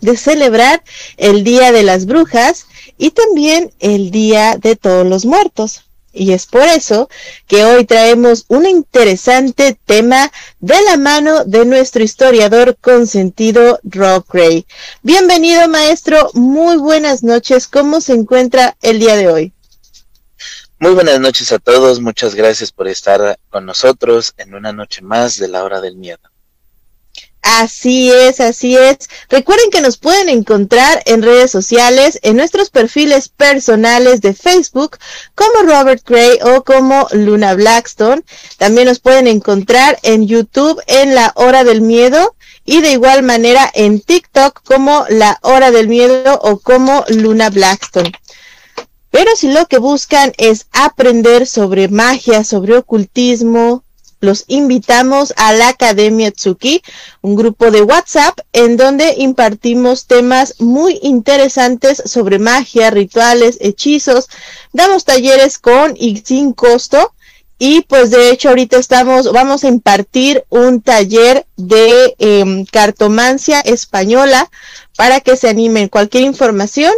[0.00, 0.82] de celebrar
[1.18, 2.64] el Día de las Brujas
[3.00, 5.86] y también el Día de Todos los Muertos.
[6.12, 7.08] Y es por eso
[7.46, 14.66] que hoy traemos un interesante tema de la mano de nuestro historiador consentido Rob Gray.
[15.02, 17.68] Bienvenido maestro, muy buenas noches.
[17.68, 19.52] ¿Cómo se encuentra el día de hoy?
[20.78, 25.38] Muy buenas noches a todos, muchas gracias por estar con nosotros en una noche más
[25.38, 26.20] de la hora del miedo.
[27.42, 28.98] Así es, así es.
[29.28, 34.98] Recuerden que nos pueden encontrar en redes sociales, en nuestros perfiles personales de Facebook,
[35.34, 38.22] como Robert Gray o como Luna Blackstone.
[38.58, 43.70] También nos pueden encontrar en YouTube en La Hora del Miedo y de igual manera
[43.74, 48.12] en TikTok como La Hora del Miedo o como Luna Blackstone.
[49.10, 53.82] Pero si lo que buscan es aprender sobre magia, sobre ocultismo,
[54.20, 56.82] los invitamos a la Academia Tsuki,
[57.22, 64.28] un grupo de WhatsApp en donde impartimos temas muy interesantes sobre magia, rituales, hechizos.
[64.72, 67.14] Damos talleres con y sin costo.
[67.58, 74.50] Y pues de hecho ahorita estamos, vamos a impartir un taller de em, cartomancia española
[74.96, 75.88] para que se animen.
[75.88, 76.94] Cualquier información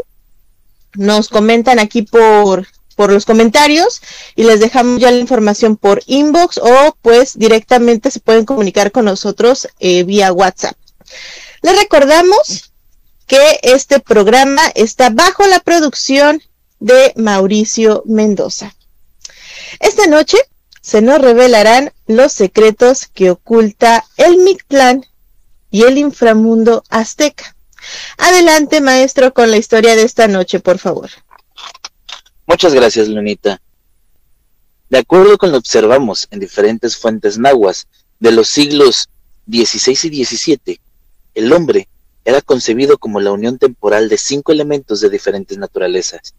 [0.94, 4.00] nos comentan aquí por por los comentarios
[4.36, 9.04] y les dejamos ya la información por inbox o pues directamente se pueden comunicar con
[9.06, 10.76] nosotros eh, vía WhatsApp.
[11.62, 12.72] Les recordamos
[13.26, 16.42] que este programa está bajo la producción
[16.80, 18.74] de Mauricio Mendoza.
[19.80, 20.36] Esta noche
[20.80, 25.06] se nos revelarán los secretos que oculta el Mictlán
[25.70, 27.54] y el inframundo azteca.
[28.18, 31.10] Adelante, maestro, con la historia de esta noche, por favor.
[32.46, 33.60] Muchas gracias, Lunita.
[34.90, 37.86] De acuerdo con lo observamos en diferentes fuentes nahuas
[38.20, 39.08] de los siglos
[39.48, 40.80] XVI y XVII,
[41.34, 41.88] el hombre
[42.24, 46.34] era concebido como la unión temporal de cinco elementos de diferentes naturalezas.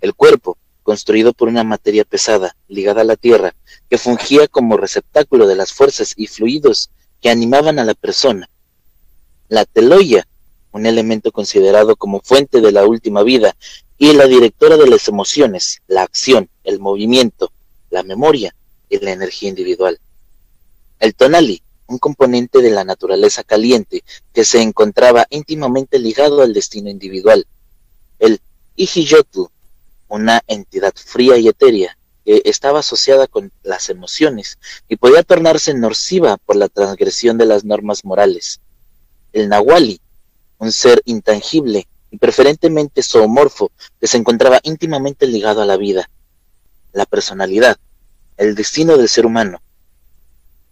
[0.00, 3.54] El cuerpo, construido por una materia pesada ligada a la tierra,
[3.90, 6.90] que fungía como receptáculo de las fuerzas y fluidos
[7.20, 8.48] que animaban a la persona.
[9.48, 10.26] La teloya,
[10.72, 13.56] un elemento considerado como fuente de la última vida
[13.98, 17.52] y la directora de las emociones, la acción, el movimiento,
[17.90, 18.54] la memoria
[18.88, 19.98] y la energía individual.
[21.00, 26.90] El tonali, un componente de la naturaleza caliente que se encontraba íntimamente ligado al destino
[26.90, 27.46] individual.
[28.20, 28.40] El
[28.76, 29.46] Ijiyotl,
[30.06, 36.36] una entidad fría y etérea que estaba asociada con las emociones y podía tornarse nociva
[36.36, 38.60] por la transgresión de las normas morales.
[39.32, 40.00] El Nahuali,
[40.58, 43.70] un ser intangible preferentemente zoomorfo
[44.00, 46.08] que se encontraba íntimamente ligado a la vida,
[46.92, 47.76] la personalidad,
[48.36, 49.60] el destino del ser humano.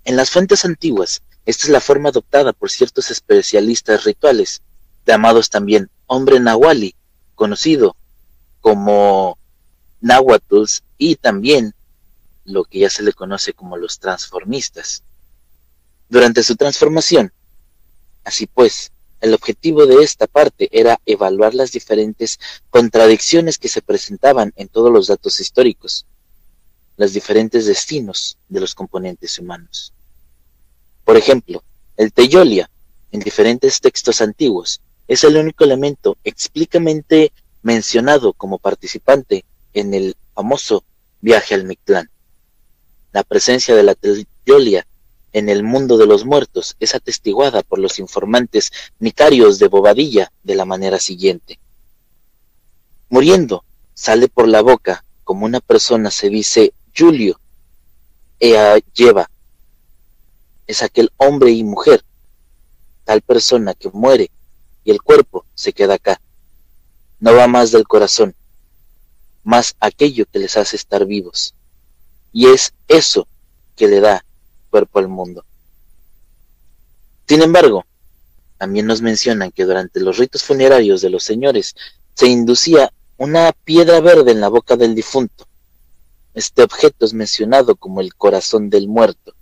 [0.05, 4.63] En las fuentes antiguas, esta es la forma adoptada por ciertos especialistas rituales,
[5.07, 6.95] llamados también hombre nahuali,
[7.35, 7.97] conocido
[8.61, 9.39] como
[10.01, 11.75] náhuatls y también
[12.45, 15.03] lo que ya se le conoce como los transformistas.
[16.09, 17.33] Durante su transformación,
[18.25, 22.39] así pues, el objetivo de esta parte era evaluar las diferentes
[22.71, 26.07] contradicciones que se presentaban en todos los datos históricos,
[26.97, 29.93] los diferentes destinos de los componentes humanos.
[31.05, 31.63] Por ejemplo,
[31.97, 32.71] el Teyolia,
[33.13, 40.85] en diferentes textos antiguos, es el único elemento explícitamente mencionado como participante en el famoso
[41.21, 42.11] viaje al Mictlán.
[43.13, 44.87] La presencia de la Teyolia
[45.37, 50.55] en el mundo de los muertos es atestiguada por los informantes nicarios de Bobadilla de
[50.55, 51.61] la manera siguiente.
[53.11, 53.63] Muriendo,
[53.93, 57.39] sale por la boca como una persona se dice Julio,
[58.41, 59.31] ea lleva.
[60.67, 62.03] Es aquel hombre y mujer,
[63.05, 64.31] tal persona que muere
[64.85, 66.19] y el cuerpo se queda acá.
[67.21, 68.35] No va más del corazón,
[69.45, 71.55] más aquello que les hace estar vivos.
[72.33, 73.29] Y es eso
[73.77, 74.26] que le da
[74.77, 75.43] cuerpo al mundo.
[77.27, 77.87] Sin embargo,
[78.59, 81.75] también nos mencionan que durante los ritos funerarios de los señores
[82.13, 85.49] se inducía una piedra verde en la boca del difunto.
[86.35, 89.35] Este objeto es mencionado como el corazón del muerto,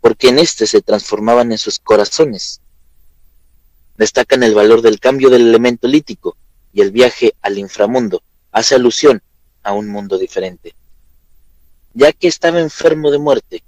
[0.00, 2.60] porque en éste se transformaban en sus corazones.
[3.96, 6.36] Destacan el valor del cambio del elemento lítico
[6.72, 9.20] y el viaje al inframundo hace alusión
[9.64, 10.76] a un mundo diferente.
[11.92, 13.64] Ya que estaba enfermo de muerte,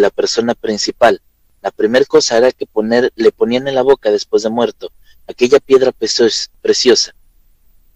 [0.00, 1.20] la persona principal,
[1.62, 4.92] la primera cosa era que poner, le ponían en la boca después de muerto
[5.28, 7.14] aquella piedra preciosa.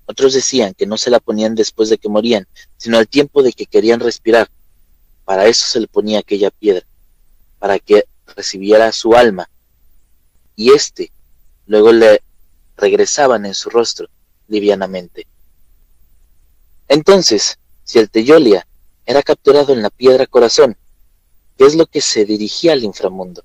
[0.06, 2.46] Otros decían que no se la ponían después de que morían,
[2.76, 4.48] sino al tiempo de que querían respirar.
[5.24, 6.86] Para eso se le ponía aquella piedra,
[7.58, 8.04] para que
[8.36, 9.50] recibiera su alma.
[10.54, 11.10] Y éste
[11.66, 12.22] luego le
[12.76, 14.08] regresaban en su rostro
[14.46, 15.26] livianamente.
[16.86, 18.66] Entonces, si el Teyolia
[19.04, 20.76] era capturado en la piedra corazón,
[21.56, 23.44] que es lo que se dirigía al inframundo.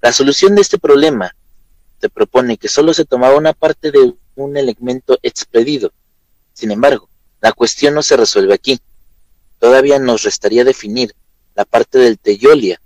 [0.00, 1.34] La solución de este problema
[2.00, 5.92] se propone que solo se tomaba una parte de un elemento expedido.
[6.52, 7.08] Sin embargo,
[7.40, 8.80] la cuestión no se resuelve aquí.
[9.58, 11.14] Todavía nos restaría definir
[11.54, 12.80] la parte del teyolia,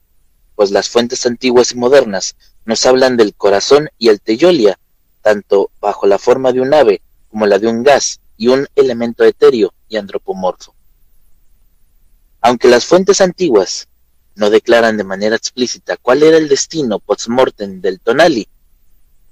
[0.54, 4.78] pues las fuentes antiguas y modernas nos hablan del corazón y el teyolia,
[5.22, 9.25] tanto bajo la forma de un ave como la de un gas y un elemento
[9.25, 10.75] etéreo y antropomorfo.
[12.40, 13.88] Aunque las fuentes antiguas
[14.35, 18.49] no declaran de manera explícita cuál era el destino post-mortem del Tonali,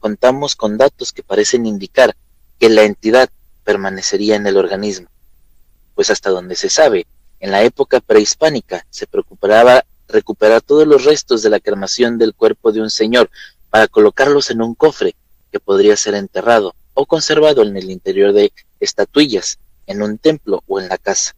[0.01, 2.17] contamos con datos que parecen indicar
[2.59, 3.31] que la entidad
[3.65, 5.09] permanecería en el organismo,
[5.95, 7.07] pues hasta donde se sabe,
[7.39, 12.73] en la época prehispánica se preocupaba recuperar todos los restos de la cremación del cuerpo
[12.73, 13.31] de un señor
[13.71, 15.15] para colocarlos en un cofre
[15.53, 20.81] que podría ser enterrado o conservado en el interior de estatuillas, en un templo o
[20.81, 21.35] en la casa.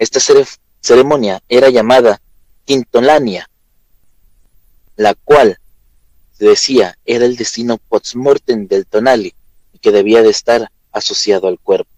[0.00, 0.18] Esta
[0.80, 2.22] ceremonia era llamada
[2.64, 3.50] Quintolania,
[4.96, 5.58] la cual,
[6.32, 9.34] se decía, era el destino post-mortem del Tonali
[9.74, 11.90] y que debía de estar asociado al cuerpo.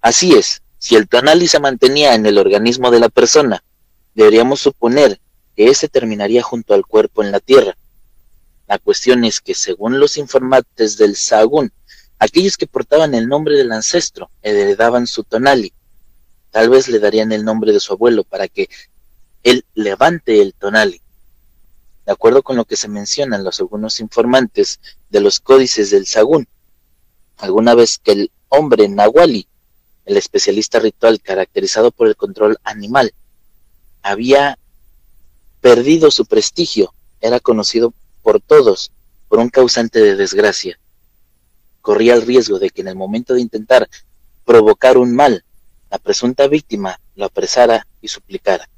[0.00, 3.64] Así es, si el Tonali se mantenía en el organismo de la persona,
[4.14, 5.20] deberíamos suponer
[5.56, 7.76] que éste terminaría junto al cuerpo en la tierra.
[8.68, 11.72] La cuestión es que, según los informantes del Sagún,
[12.20, 15.72] aquellos que portaban el nombre del ancestro heredaban su Tonali,
[16.50, 18.68] Tal vez le darían el nombre de su abuelo para que
[19.42, 21.00] él levante el tonali.
[22.06, 24.80] De acuerdo con lo que se mencionan los algunos informantes
[25.10, 26.48] de los códices del Sagún,
[27.38, 29.46] alguna vez que el hombre Nahuali,
[30.04, 33.14] el especialista ritual caracterizado por el control animal,
[34.02, 34.58] había
[35.60, 38.92] perdido su prestigio, era conocido por todos
[39.28, 40.80] por un causante de desgracia.
[41.80, 43.88] Corría el riesgo de que en el momento de intentar
[44.44, 45.44] provocar un mal,
[45.90, 48.68] la presunta víctima lo apresara y suplicara.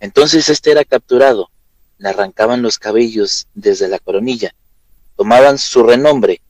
[0.00, 1.50] Entonces éste era capturado,
[1.98, 4.54] le arrancaban los cabellos desde la coronilla,
[5.16, 6.40] tomaban su renombre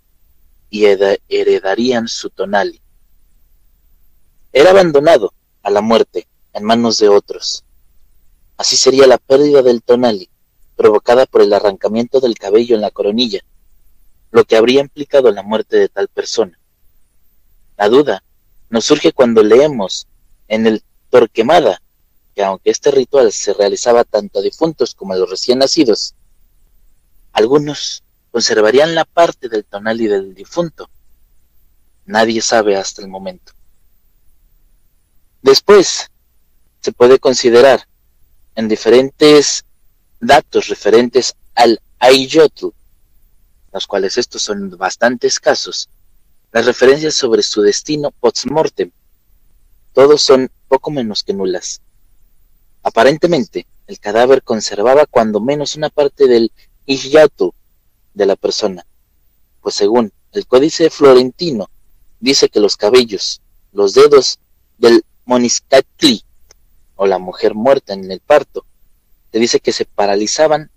[0.68, 2.80] y heredarían su tonali.
[4.52, 7.64] Era abandonado a la muerte en manos de otros.
[8.58, 10.28] Así sería la pérdida del tonali,
[10.76, 13.40] provocada por el arrancamiento del cabello en la coronilla,
[14.30, 16.58] lo que habría implicado la muerte de tal persona.
[17.78, 18.22] La duda
[18.70, 20.06] nos surge cuando leemos
[20.48, 21.80] en el Torquemada
[22.34, 26.14] que aunque este ritual se realizaba tanto a difuntos como a los recién nacidos,
[27.32, 30.88] algunos conservarían la parte del tonal y del difunto.
[32.06, 33.52] Nadie sabe hasta el momento.
[35.42, 36.10] Después,
[36.80, 37.88] se puede considerar
[38.54, 39.64] en diferentes
[40.20, 42.68] datos referentes al Ayotl,
[43.72, 45.88] los cuales estos son bastante escasos,
[46.52, 48.90] las referencias sobre su destino post-mortem,
[49.92, 51.82] todos son poco menos que nulas.
[52.82, 56.52] Aparentemente, el cadáver conservaba cuando menos una parte del
[56.86, 57.54] Iyatu
[58.14, 58.86] de la persona,
[59.60, 61.70] pues según el códice florentino,
[62.20, 63.40] dice que los cabellos,
[63.72, 64.38] los dedos
[64.78, 66.24] del Moniscatli,
[66.96, 68.66] o la mujer muerta en el parto,
[69.30, 70.70] te dice que se paralizaban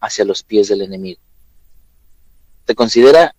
[0.00, 1.20] hacia los pies del enemigo.
[2.66, 3.34] Se considera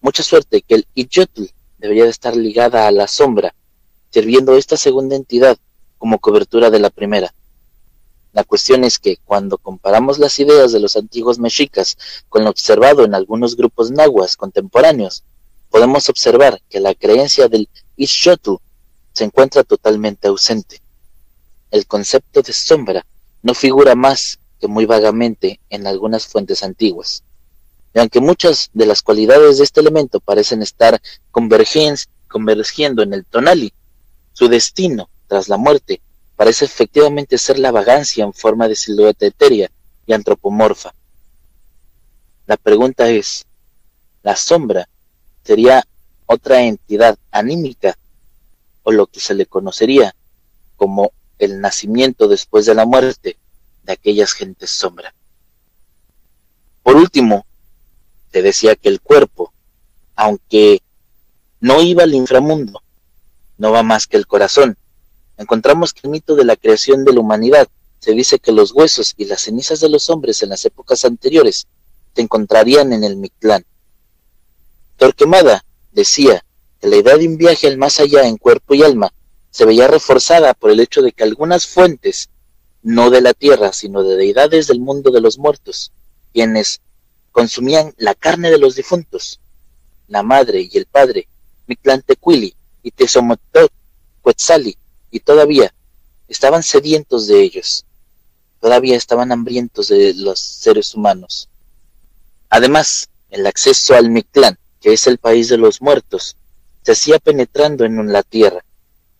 [0.00, 1.44] mucha suerte que el Iyotl
[1.78, 3.54] debería de estar ligada a la sombra,
[4.10, 5.58] sirviendo esta segunda entidad
[5.98, 7.34] como cobertura de la primera.
[8.32, 11.96] La cuestión es que cuando comparamos las ideas de los antiguos mexicas
[12.28, 15.24] con lo observado en algunos grupos nahuas contemporáneos,
[15.68, 18.54] podemos observar que la creencia del Ixchotl
[19.12, 20.80] se encuentra totalmente ausente.
[21.70, 23.04] El concepto de sombra
[23.42, 27.24] no figura más que muy vagamente en algunas fuentes antiguas.
[27.92, 33.72] Y aunque muchas de las cualidades de este elemento parecen estar convergiendo en el tonali,
[34.32, 36.00] su destino tras la muerte
[36.36, 39.70] parece efectivamente ser la vagancia en forma de silueta etérea
[40.06, 40.94] y antropomorfa.
[42.46, 43.46] La pregunta es,
[44.22, 44.88] ¿la sombra
[45.44, 45.84] sería
[46.26, 47.98] otra entidad anímica
[48.82, 50.14] o lo que se le conocería
[50.76, 53.36] como el nacimiento después de la muerte
[53.82, 55.14] de aquellas gentes sombra?
[56.82, 57.44] Por último,
[58.30, 59.52] te decía que el cuerpo,
[60.14, 60.82] aunque
[61.60, 62.82] no iba al inframundo,
[63.58, 64.76] no va más que el corazón.
[65.36, 67.68] Encontramos que el mito de la creación de la humanidad
[67.98, 71.66] se dice que los huesos y las cenizas de los hombres en las épocas anteriores
[72.14, 73.64] se encontrarían en el Mictlán.
[74.96, 76.44] Torquemada decía
[76.80, 79.12] que la idea de un viaje al más allá en cuerpo y alma
[79.50, 82.30] se veía reforzada por el hecho de que algunas fuentes,
[82.82, 85.92] no de la tierra, sino de deidades del mundo de los muertos,
[86.32, 86.80] quienes
[87.32, 89.40] consumían la carne de los difuntos.
[90.08, 91.28] La madre y el padre,
[91.66, 93.72] Mictlantecuili y Tesomotot,
[94.24, 94.76] Quetzali,
[95.10, 95.72] y todavía
[96.28, 97.84] estaban sedientos de ellos.
[98.60, 101.48] Todavía estaban hambrientos de los seres humanos.
[102.48, 106.36] Además, el acceso al Mictlán, que es el país de los muertos,
[106.82, 108.64] se hacía penetrando en la tierra,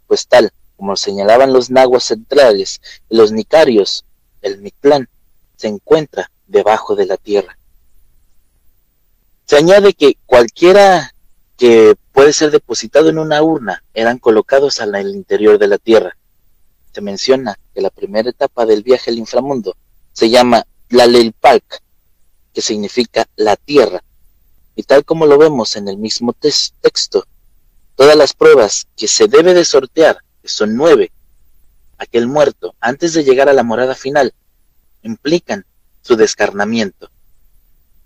[0.07, 4.07] pues tal como señalaban los nahuas centrales y los nicarios,
[4.41, 5.09] el Mictlán
[5.57, 7.59] se encuentra debajo de la tierra.
[9.51, 11.13] Se añade que cualquiera
[11.57, 16.17] que puede ser depositado en una urna eran colocados el interior de la tierra.
[16.93, 19.77] Se menciona que la primera etapa del viaje al inframundo
[20.13, 21.83] se llama Tlalelpalc,
[22.55, 24.05] que significa la tierra,
[24.77, 27.27] y tal como lo vemos en el mismo texto,
[27.97, 31.11] todas las pruebas que se debe de sortear, que son nueve,
[31.99, 34.33] aquel muerto, antes de llegar a la morada final,
[35.03, 35.67] implican
[36.03, 37.11] su descarnamiento.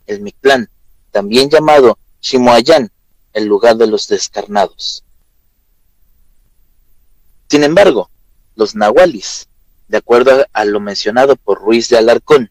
[0.06, 0.70] El Mictlán
[1.14, 2.90] también llamado Shimoayán,
[3.34, 5.04] el lugar de los descarnados.
[7.48, 8.10] Sin embargo,
[8.56, 9.46] los nahualis,
[9.86, 12.50] de acuerdo a lo mencionado por Ruiz de Alarcón,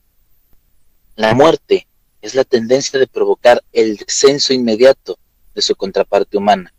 [1.18, 1.90] la muerte
[2.22, 5.20] es la tendencia de provocar el descenso inmediato
[5.54, 6.74] de su contraparte humana.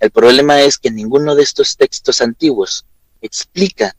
[0.00, 2.86] El problema es que ninguno de estos textos antiguos
[3.20, 3.94] explica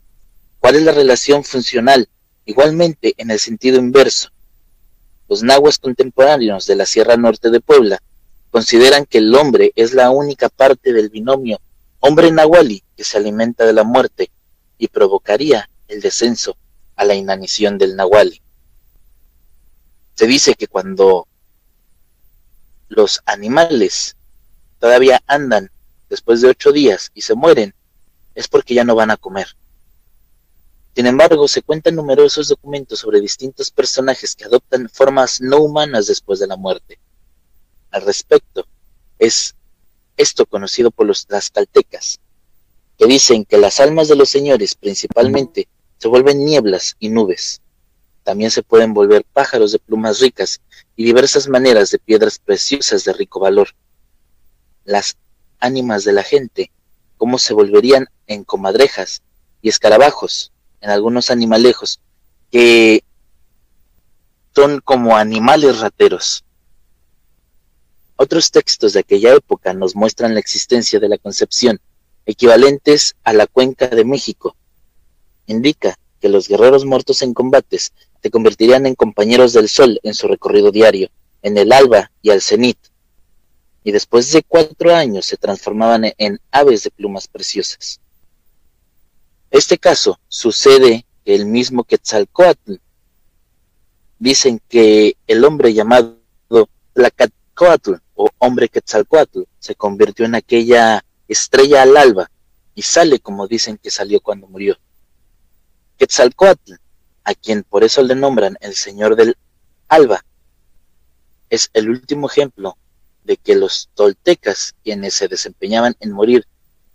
[0.58, 2.10] cuál es la relación funcional,
[2.46, 4.32] igualmente en el sentido inverso,
[5.30, 8.02] los nahuas contemporáneos de la Sierra Norte de Puebla
[8.50, 11.62] consideran que el hombre es la única parte del binomio
[12.00, 14.32] hombre nahuali que se alimenta de la muerte
[14.78, 16.58] y provocaría el descenso
[16.96, 18.42] a la inanición del nahuali.
[20.16, 21.28] Se dice que cuando
[22.88, 24.16] los animales
[24.80, 25.70] todavía andan
[26.10, 27.76] después de ocho días y se mueren,
[28.34, 29.56] es porque ya no van a comer.
[30.96, 36.40] Sin embargo, se cuentan numerosos documentos sobre distintos personajes que adoptan formas no humanas después
[36.40, 37.00] de la muerte.
[37.92, 38.66] Al respecto,
[39.18, 39.56] es
[40.18, 42.20] esto conocido por los tlaxcaltecas,
[42.98, 47.62] que dicen que las almas de los señores principalmente se vuelven nieblas y nubes.
[48.24, 50.60] También se pueden volver pájaros de plumas ricas
[50.96, 53.70] y diversas maneras de piedras preciosas de rico valor.
[54.84, 55.18] Las
[55.60, 56.72] ánimas de la gente,
[57.18, 59.22] como se volverían en comadrejas
[59.62, 60.52] y escarabajos,
[60.82, 62.00] en algunos animalejos
[62.52, 63.04] que
[64.56, 66.44] son como animales rateros.
[68.16, 71.80] Otros textos de aquella época nos muestran la existencia de la concepción,
[72.26, 74.56] equivalentes a la cuenca de México.
[75.48, 80.28] Indica que los guerreros muertos en combates se convertirían en compañeros del sol en su
[80.28, 81.10] recorrido diario,
[81.42, 82.78] en el alba y al cenit,
[83.84, 88.02] y después de cuatro años se transformaban en aves de plumas preciosas.
[89.52, 92.76] Este caso sucede que el mismo Quetzalcoatl.
[94.20, 96.20] Dicen que el hombre llamado
[96.94, 102.30] Tlacatcoatl o hombre Quetzalcoatl se convirtió en aquella estrella al alba
[102.76, 104.78] y sale como dicen que salió cuando murió.
[105.98, 106.74] Quetzalcoatl,
[107.24, 109.36] a quien por eso le nombran el señor del
[109.88, 110.24] alba,
[111.50, 112.78] es el último ejemplo
[113.24, 116.46] de que los toltecas, quienes se desempeñaban en morir,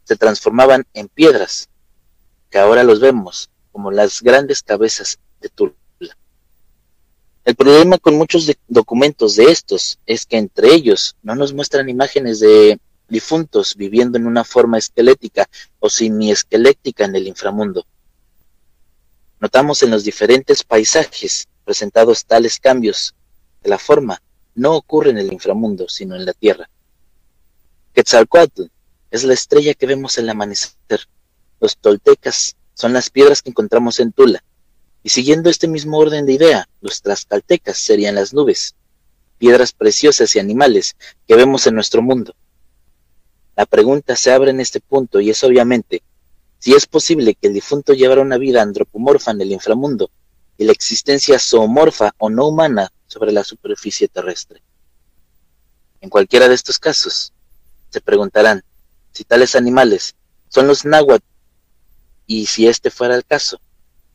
[0.05, 1.69] se transformaban en piedras
[2.55, 5.75] que ahora los vemos como las grandes cabezas de Tula.
[7.45, 12.39] El problema con muchos documentos de estos es que entre ellos no nos muestran imágenes
[12.39, 15.49] de difuntos viviendo en una forma esquelética
[15.81, 17.85] o semi-esquelética en el inframundo.
[19.41, 23.17] Notamos en los diferentes paisajes presentados tales cambios
[23.65, 24.23] de la forma
[24.55, 26.71] no ocurre en el inframundo, sino en la tierra.
[27.95, 28.67] Quetzalcoatl
[29.11, 31.09] es la estrella que vemos el amanecer.
[31.65, 34.45] Los toltecas son las piedras que encontramos en Tula.
[35.03, 38.75] Y siguiendo este mismo orden de idea, los tlaxcaltecas serían las nubes,
[39.39, 40.95] piedras preciosas y animales
[41.27, 42.37] que vemos en nuestro mundo.
[43.57, 46.03] La pregunta se abre en este punto y es obviamente
[46.59, 50.11] si es posible que el difunto llevara una vida antropomorfa en el inframundo
[50.59, 54.63] y la existencia zoomorfa o no humana sobre la superficie terrestre.
[56.03, 57.33] En cualquiera de estos casos,
[57.89, 58.63] se preguntarán
[59.13, 60.15] si tales animales
[60.51, 61.25] son los náhuatl
[62.27, 63.61] y si este fuera el caso,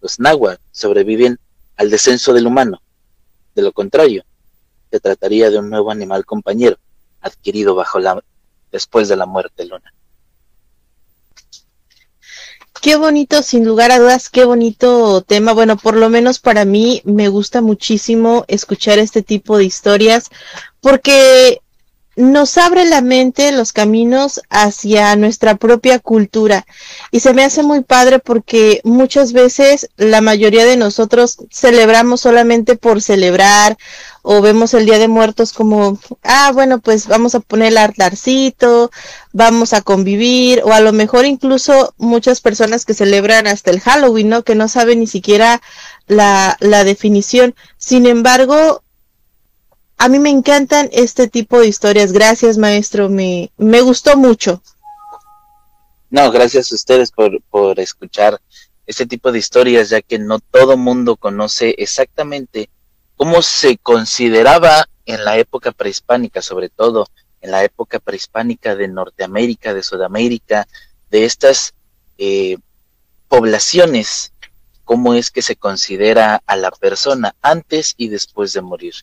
[0.01, 1.39] los náhuatl sobreviven
[1.75, 2.81] al descenso del humano.
[3.55, 4.23] De lo contrario,
[4.91, 6.77] se trataría de un nuevo animal compañero
[7.21, 8.23] adquirido bajo la
[8.71, 9.93] después de la muerte, Luna.
[12.81, 15.51] Qué bonito, sin lugar a dudas, qué bonito tema.
[15.51, 20.29] Bueno, por lo menos para mí me gusta muchísimo escuchar este tipo de historias
[20.79, 21.61] porque
[22.19, 26.65] nos abre la mente los caminos hacia nuestra propia cultura
[27.11, 32.75] y se me hace muy padre porque muchas veces la mayoría de nosotros celebramos solamente
[32.75, 33.77] por celebrar
[34.21, 38.91] o vemos el Día de Muertos como, ah, bueno, pues vamos a poner el altarcito,
[39.31, 44.27] vamos a convivir o a lo mejor incluso muchas personas que celebran hasta el Halloween,
[44.27, 44.43] ¿no?
[44.43, 45.61] Que no saben ni siquiera
[46.07, 47.55] la, la definición.
[47.77, 48.83] Sin embargo,
[49.99, 52.13] a mí me encantan este tipo de historias.
[52.13, 53.09] Gracias, maestro.
[53.09, 54.63] Me, me gustó mucho.
[56.09, 58.39] No, gracias a ustedes por, por escuchar
[58.87, 62.69] este tipo de historias, ya que no todo mundo conoce exactamente
[63.17, 67.07] cómo se consideraba en la época prehispánica, sobre todo
[67.41, 70.65] en la época prehispánica de Norteamérica, de Sudamérica,
[71.11, 71.73] de estas
[72.17, 72.57] eh,
[73.27, 74.31] poblaciones,
[74.85, 78.95] cómo es que se considera a la persona antes y después de morir.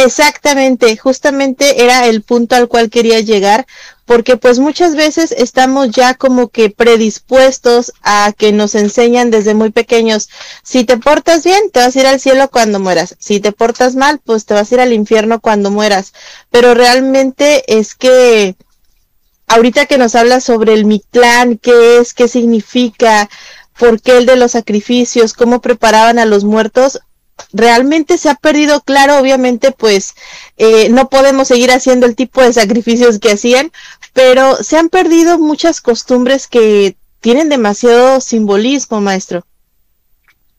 [0.00, 3.66] Exactamente, justamente era el punto al cual quería llegar,
[4.06, 9.70] porque pues muchas veces estamos ya como que predispuestos a que nos enseñan desde muy
[9.70, 10.28] pequeños,
[10.62, 13.96] si te portas bien, te vas a ir al cielo cuando mueras, si te portas
[13.96, 16.12] mal, pues te vas a ir al infierno cuando mueras,
[16.50, 18.54] pero realmente es que
[19.48, 23.28] ahorita que nos habla sobre el Mictlán, qué es, qué significa,
[23.78, 27.00] por qué el de los sacrificios, cómo preparaban a los muertos,
[27.52, 30.14] realmente se ha perdido claro, obviamente pues
[30.56, 33.72] eh, no podemos seguir haciendo el tipo de sacrificios que hacían,
[34.12, 39.44] pero se han perdido muchas costumbres que tienen demasiado simbolismo, maestro.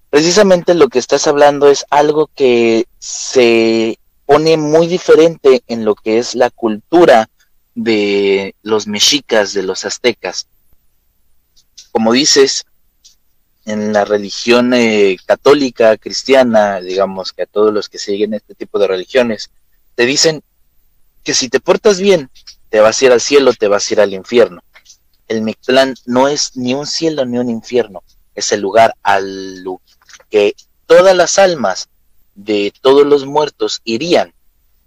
[0.10, 6.18] Precisamente lo que estás hablando es algo que se pone muy diferente en lo que
[6.18, 7.30] es la cultura
[7.76, 10.48] de los mexicas, de los aztecas.
[11.92, 12.66] Como dices,
[13.70, 18.80] en la religión eh, católica, cristiana, digamos que a todos los que siguen este tipo
[18.80, 19.52] de religiones,
[19.96, 20.42] te dicen
[21.24, 22.30] que si te portas bien,
[22.70, 24.62] te vas a ir al cielo, te vas a ir al infierno.
[25.28, 28.04] El Mictlán no es ni un cielo ni un infierno,
[28.34, 29.64] es el lugar al
[30.30, 30.56] que
[30.88, 31.90] todas las almas
[32.34, 34.34] de todos los muertos irían,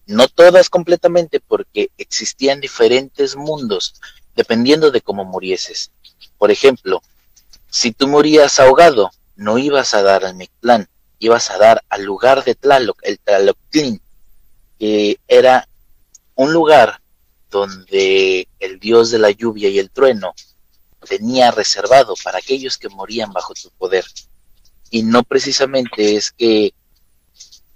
[0.06, 3.94] no todas completamente porque existían diferentes mundos
[4.34, 5.92] dependiendo de cómo murieses.
[6.38, 7.02] Por ejemplo,
[7.72, 12.44] si tú morías ahogado, no ibas a dar al Mictlán, ibas a dar al lugar
[12.44, 13.98] de Tlaloc, el Tlaloctlin,
[14.78, 15.66] que era
[16.34, 17.00] un lugar
[17.50, 20.34] donde el dios de la lluvia y el trueno
[21.08, 24.04] tenía reservado para aquellos que morían bajo tu poder.
[24.90, 26.74] Y no precisamente es que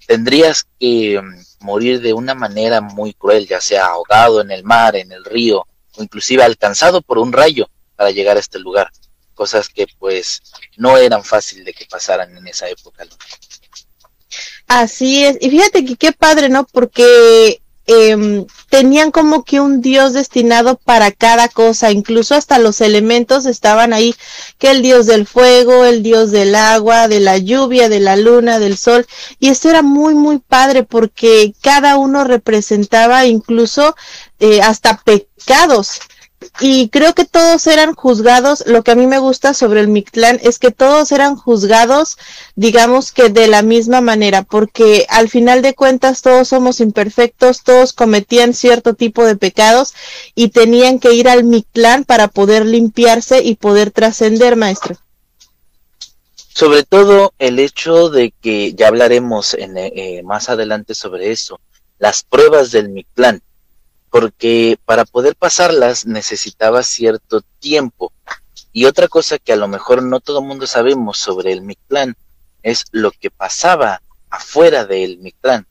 [0.06, 4.94] tendrías que mm, morir de una manera muy cruel, ya sea ahogado en el mar,
[4.94, 8.90] en el río, o inclusive alcanzado por un rayo para llegar a este lugar
[9.36, 10.42] cosas que pues
[10.76, 13.04] no eran fácil de que pasaran en esa época.
[14.66, 16.66] Así es, y fíjate que qué padre, ¿no?
[16.66, 23.46] Porque eh, tenían como que un dios destinado para cada cosa, incluso hasta los elementos
[23.46, 24.14] estaban ahí,
[24.58, 28.58] que el dios del fuego, el dios del agua, de la lluvia, de la luna,
[28.58, 29.06] del sol,
[29.38, 33.94] y esto era muy, muy padre porque cada uno representaba incluso
[34.40, 36.00] eh, hasta pecados
[36.60, 40.38] y creo que todos eran juzgados, lo que a mí me gusta sobre el Mictlán
[40.42, 42.16] es que todos eran juzgados,
[42.54, 47.92] digamos que de la misma manera, porque al final de cuentas todos somos imperfectos, todos
[47.92, 49.94] cometían cierto tipo de pecados
[50.34, 54.96] y tenían que ir al Mictlán para poder limpiarse y poder trascender, maestro.
[56.48, 61.60] Sobre todo el hecho de que ya hablaremos en, eh, más adelante sobre eso,
[61.98, 63.42] las pruebas del Mictlán
[64.18, 68.14] porque para poder pasarlas necesitaba cierto tiempo.
[68.72, 72.16] Y otra cosa que a lo mejor no todo el mundo sabemos sobre el Mictlán
[72.62, 74.00] es lo que pasaba
[74.30, 75.66] afuera del Mictlán.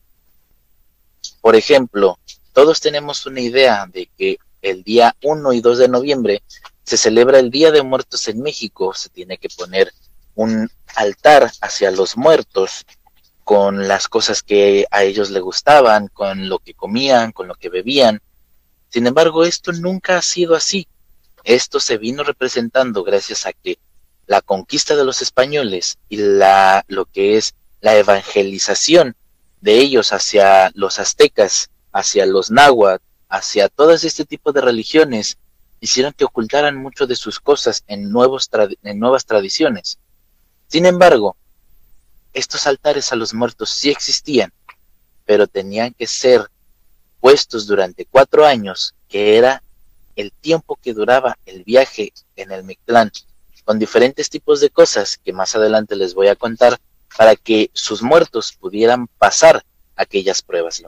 [1.42, 2.20] Por ejemplo,
[2.54, 6.44] todos tenemos una idea de que el día 1 y 2 de noviembre
[6.84, 9.92] se celebra el Día de Muertos en México, se tiene que poner
[10.36, 12.86] un altar hacia los muertos
[13.44, 17.70] con las cosas que a ellos les gustaban, con lo que comían, con lo que
[17.70, 18.22] bebían.
[18.96, 20.88] Sin embargo, esto nunca ha sido así.
[21.44, 23.78] Esto se vino representando gracias a que
[24.26, 29.18] la conquista de los españoles y la, lo que es la evangelización
[29.60, 35.40] de ellos hacia los aztecas, hacia los náhuatl, hacia todo este tipo de religiones,
[35.82, 38.50] hicieron que ocultaran mucho de sus cosas en, nuevos
[38.82, 40.00] en nuevas tradiciones.
[40.68, 41.36] Sin embargo,
[42.32, 44.54] estos altares a los muertos sí existían,
[45.26, 46.50] pero tenían que ser
[47.26, 49.64] puestos durante cuatro años, que era
[50.16, 53.12] el tiempo que duraba el viaje en el Mictlán,
[53.64, 56.80] con diferentes tipos de cosas que más adelante les voy a contar
[57.18, 60.84] para que sus muertos pudieran pasar aquellas pruebas.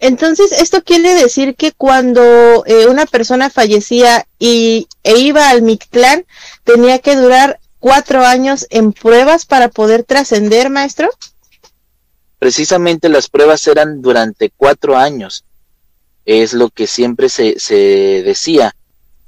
[0.00, 6.26] Entonces, esto quiere decir que cuando eh, una persona fallecía y, e iba al Mictlán,
[6.64, 11.10] tenía que durar cuatro años en pruebas para poder trascender, maestro?
[12.38, 15.44] Precisamente las pruebas eran durante cuatro años.
[16.24, 18.74] Es lo que siempre se, se decía,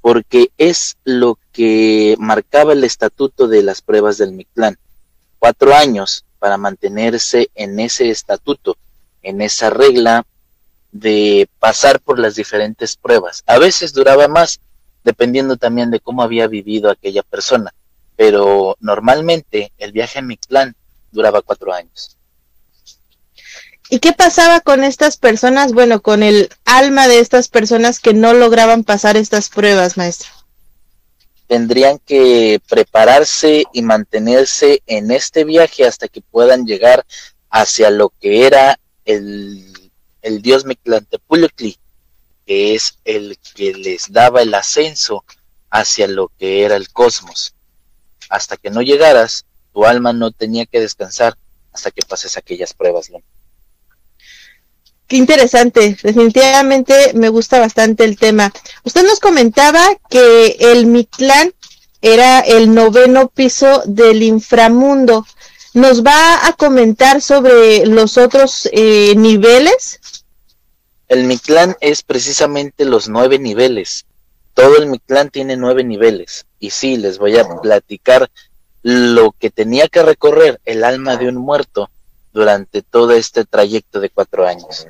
[0.00, 4.78] porque es lo que marcaba el estatuto de las pruebas del Mictlán.
[5.38, 8.76] Cuatro años para mantenerse en ese estatuto,
[9.22, 10.26] en esa regla
[10.92, 13.42] de pasar por las diferentes pruebas.
[13.46, 14.60] A veces duraba más,
[15.04, 17.72] dependiendo también de cómo había vivido aquella persona
[18.20, 20.76] pero normalmente el viaje a Mictlán
[21.10, 22.18] duraba cuatro años.
[23.90, 25.72] ¿Y qué pasaba con estas personas?
[25.72, 30.30] Bueno, con el alma de estas personas que no lograban pasar estas pruebas, maestro.
[31.48, 37.04] Tendrían que prepararse y mantenerse en este viaje hasta que puedan llegar
[37.50, 39.90] hacia lo que era el,
[40.22, 41.76] el dios Mictlantepulcli,
[42.46, 45.24] que es el que les daba el ascenso
[45.68, 47.54] hacia lo que era el cosmos
[48.30, 51.36] hasta que no llegaras, tu alma no tenía que descansar
[51.72, 53.10] hasta que pases aquellas pruebas.
[55.10, 58.52] Qué interesante, definitivamente me gusta bastante el tema.
[58.84, 61.52] Usted nos comentaba que el Mictlán
[62.00, 65.26] era el noveno piso del inframundo.
[65.74, 69.98] ¿Nos va a comentar sobre los otros eh, niveles?
[71.08, 74.06] El Mictlán es precisamente los nueve niveles.
[74.54, 76.46] Todo el Mictlán tiene nueve niveles.
[76.60, 78.30] Y sí, les voy a platicar
[78.84, 81.90] lo que tenía que recorrer el alma de un muerto
[82.32, 84.86] durante todo este trayecto de cuatro años.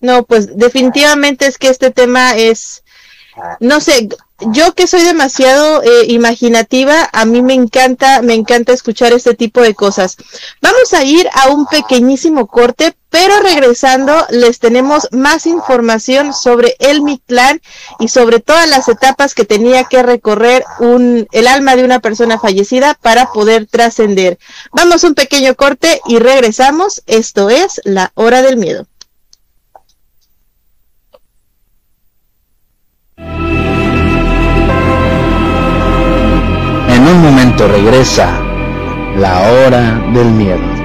[0.00, 2.82] No, pues definitivamente es que este tema es,
[3.60, 4.08] no sé,
[4.50, 9.60] yo que soy demasiado eh, imaginativa, a mí me encanta, me encanta escuchar este tipo
[9.60, 10.16] de cosas.
[10.60, 17.02] Vamos a ir a un pequeñísimo corte, pero regresando les tenemos más información sobre el
[17.02, 17.60] Mictlán
[18.00, 20.64] y sobre todas las etapas que tenía que recorrer
[21.30, 24.38] el alma de una persona fallecida para poder trascender.
[24.72, 27.02] Vamos a un pequeño corte y regresamos.
[27.06, 28.86] Esto es la hora del miedo.
[37.58, 38.40] Regresa
[39.18, 40.82] la hora del miedo.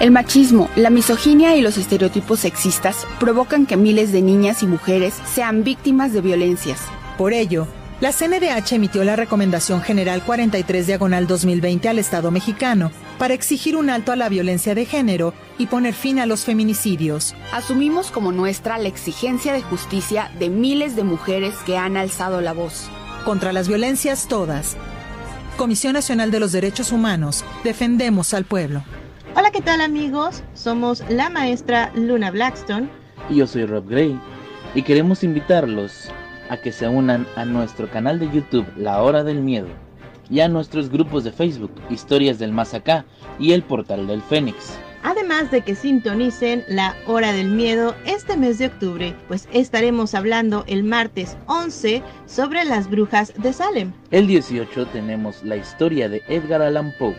[0.00, 5.14] El machismo, la misoginia y los estereotipos sexistas provocan que miles de niñas y mujeres
[5.32, 6.80] sean víctimas de violencias.
[7.16, 7.68] Por ello,
[8.02, 13.90] la CNDH emitió la Recomendación General 43 Diagonal 2020 al Estado mexicano para exigir un
[13.90, 17.32] alto a la violencia de género y poner fin a los feminicidios.
[17.52, 22.52] Asumimos como nuestra la exigencia de justicia de miles de mujeres que han alzado la
[22.52, 22.90] voz.
[23.24, 24.76] Contra las violencias todas.
[25.56, 28.82] Comisión Nacional de los Derechos Humanos, defendemos al pueblo.
[29.36, 30.42] Hola, ¿qué tal amigos?
[30.54, 32.88] Somos la maestra Luna Blackstone.
[33.30, 34.20] Y yo soy Rob Gray.
[34.74, 36.10] Y queremos invitarlos
[36.52, 39.68] a que se unan a nuestro canal de YouTube La Hora del Miedo
[40.28, 43.06] y a nuestros grupos de Facebook Historias del Más Acá
[43.38, 44.78] y el Portal del Fénix.
[45.02, 50.64] Además de que sintonicen la hora del miedo este mes de octubre, pues estaremos hablando
[50.66, 53.92] el martes 11 sobre las brujas de Salem.
[54.10, 57.16] El 18 tenemos la historia de Edgar Allan Poe.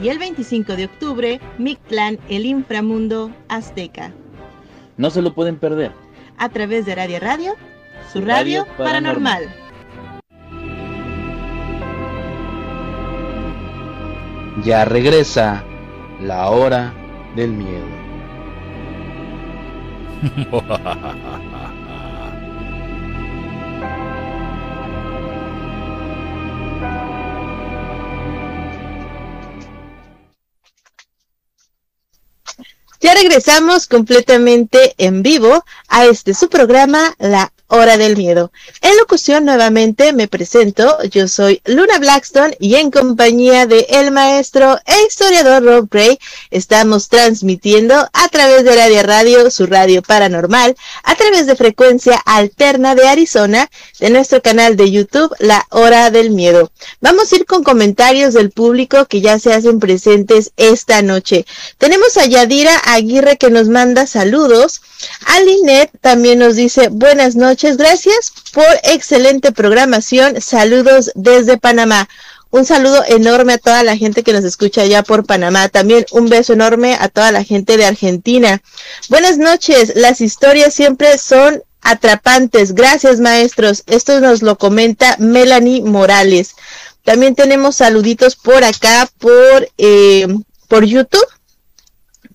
[0.00, 4.12] Y el 25 de octubre, Mictlán, el inframundo azteca.
[4.96, 5.90] No se lo pueden perder.
[6.38, 7.56] A través de Radio Radio,
[8.12, 9.48] su radio, paranormal.
[14.64, 15.62] Ya regresa
[16.20, 16.92] la hora
[17.36, 17.86] del miedo.
[33.08, 38.50] Ya regresamos completamente en vivo a este su programa La Hora del Miedo.
[38.80, 44.78] En locución nuevamente me presento, yo soy Luna Blackstone y en compañía de el maestro
[44.86, 46.18] e historiador Rob Gray
[46.50, 52.94] estamos transmitiendo a través de Radio Radio, su radio paranormal, a través de frecuencia alterna
[52.94, 53.68] de Arizona,
[54.00, 56.72] de nuestro canal de YouTube La Hora del Miedo.
[57.02, 61.44] Vamos a ir con comentarios del público que ya se hacen presentes esta noche.
[61.76, 64.82] Tenemos a Yadira Aguirre que nos manda saludos.
[65.24, 72.08] Alinet también nos dice buenas noches, gracias por excelente programación, saludos desde Panamá.
[72.50, 75.68] Un saludo enorme a toda la gente que nos escucha allá por Panamá.
[75.68, 78.62] También un beso enorme a toda la gente de Argentina.
[79.08, 79.92] Buenas noches.
[79.94, 82.74] Las historias siempre son atrapantes.
[82.74, 83.84] Gracias, maestros.
[83.86, 86.54] Esto nos lo comenta Melanie Morales.
[87.04, 90.26] También tenemos saluditos por acá, por, eh,
[90.68, 91.26] por YouTube.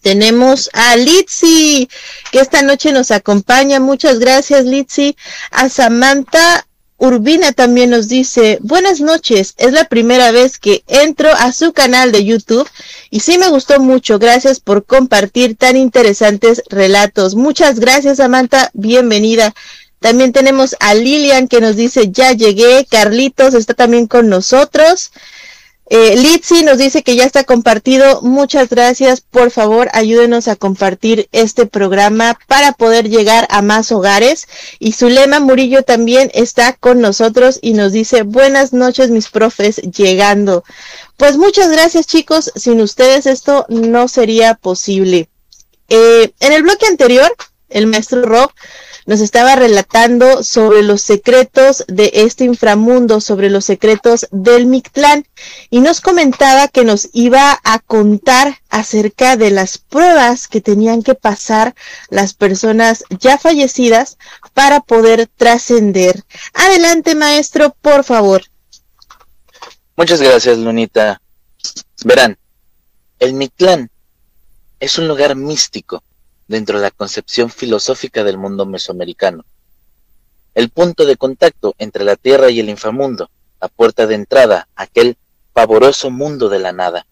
[0.03, 1.89] Tenemos a Litsi,
[2.31, 3.79] que esta noche nos acompaña.
[3.79, 5.15] Muchas gracias, Litsi.
[5.49, 11.51] A Samantha Urbina también nos dice, buenas noches, es la primera vez que entro a
[11.51, 12.69] su canal de YouTube
[13.09, 17.35] y sí me gustó mucho, gracias por compartir tan interesantes relatos.
[17.35, 19.53] Muchas gracias Samantha, bienvenida.
[19.99, 25.11] También tenemos a Lilian que nos dice, ya llegué, Carlitos está también con nosotros.
[25.87, 28.21] Eh, Litsi nos dice que ya está compartido.
[28.21, 29.21] Muchas gracias.
[29.21, 34.47] Por favor, ayúdenos a compartir este programa para poder llegar a más hogares.
[34.79, 40.63] Y Zulema Murillo también está con nosotros y nos dice buenas noches, mis profes, llegando.
[41.17, 42.51] Pues muchas gracias, chicos.
[42.55, 45.29] Sin ustedes esto no sería posible.
[45.89, 47.31] Eh, en el bloque anterior,
[47.69, 48.51] el maestro Rob
[49.05, 55.25] nos estaba relatando sobre los secretos de este inframundo, sobre los secretos del Mictlán,
[55.69, 61.15] y nos comentaba que nos iba a contar acerca de las pruebas que tenían que
[61.15, 61.75] pasar
[62.09, 64.17] las personas ya fallecidas
[64.53, 66.23] para poder trascender.
[66.53, 68.43] Adelante, maestro, por favor.
[69.95, 71.21] Muchas gracias, Lunita.
[72.03, 72.37] Verán,
[73.19, 73.89] el Mictlán
[74.79, 76.03] es un lugar místico
[76.47, 79.45] dentro de la concepción filosófica del mundo mesoamericano.
[80.53, 83.29] El punto de contacto entre la tierra y el inframundo,
[83.59, 85.17] la puerta de entrada a aquel
[85.53, 87.05] pavoroso mundo de la nada,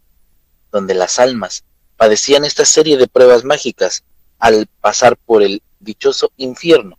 [0.72, 1.64] donde las almas
[1.98, 4.04] padecían esta serie de pruebas mágicas
[4.40, 6.98] al pasar por el dichoso infierno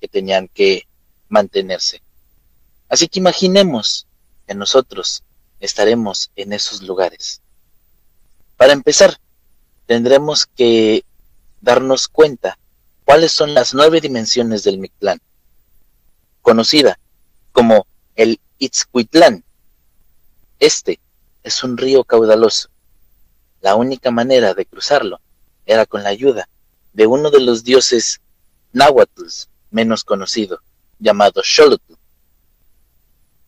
[0.00, 0.86] que tenían que
[1.28, 2.02] mantenerse.
[2.88, 4.06] Así que imaginemos
[4.46, 5.22] que nosotros
[5.60, 7.40] estaremos en esos lugares.
[8.56, 9.18] Para empezar,
[9.86, 11.04] tendremos que
[11.60, 12.58] darnos cuenta
[13.04, 15.20] cuáles son las nueve dimensiones del Mictlán,
[16.42, 16.98] conocida
[17.52, 19.44] como el Itzcuitlán.
[20.58, 21.00] Este
[21.42, 22.68] es un río caudaloso.
[23.60, 25.20] La única manera de cruzarlo
[25.66, 26.48] era con la ayuda
[26.92, 28.20] de uno de los dioses
[28.72, 29.22] náhuatl
[29.70, 30.60] menos conocido,
[30.98, 31.94] llamado Xolotl.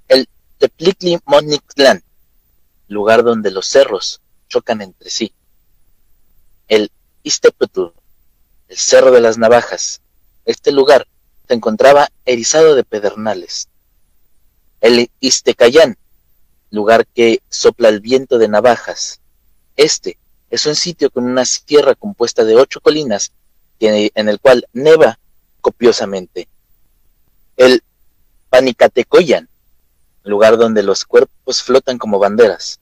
[0.09, 2.03] El Teplicli Monictlán,
[2.88, 5.35] lugar donde los cerros chocan entre sí.
[6.68, 6.90] El
[7.22, 7.87] Istepetl,
[8.73, 10.01] el Cerro de las Navajas.
[10.47, 11.07] Este lugar
[11.47, 13.69] se encontraba erizado de pedernales.
[14.81, 15.99] El Istecayán,
[16.71, 19.21] lugar que sopla el viento de navajas.
[19.77, 20.17] Este
[20.49, 23.33] es un sitio con una sierra compuesta de ocho colinas
[23.79, 25.19] en el cual neva
[25.61, 26.49] copiosamente.
[27.59, 27.83] El
[28.49, 29.51] Panicatecoyan,
[30.23, 32.81] lugar donde los cuerpos flotan como banderas.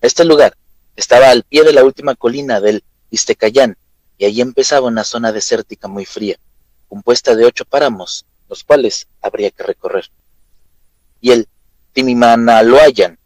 [0.00, 0.56] Este lugar
[0.94, 3.76] estaba al pie de la última colina del Istecayán,
[4.18, 6.38] y allí empezaba una zona desértica muy fría,
[6.88, 10.10] compuesta de ocho páramos, los cuales habría que recorrer.
[11.20, 11.48] Y el
[11.92, 13.18] Timimanaloayan,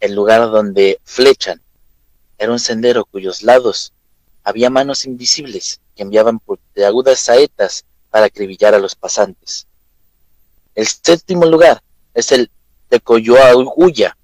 [0.00, 1.60] el lugar donde flechan,
[2.38, 3.92] era un sendero cuyos lados
[4.42, 6.40] había manos invisibles que enviaban
[6.74, 9.66] de agudas saetas para acribillar a los pasantes.
[10.74, 12.50] El séptimo lugar es el
[12.88, 14.16] Tecoyoahuya,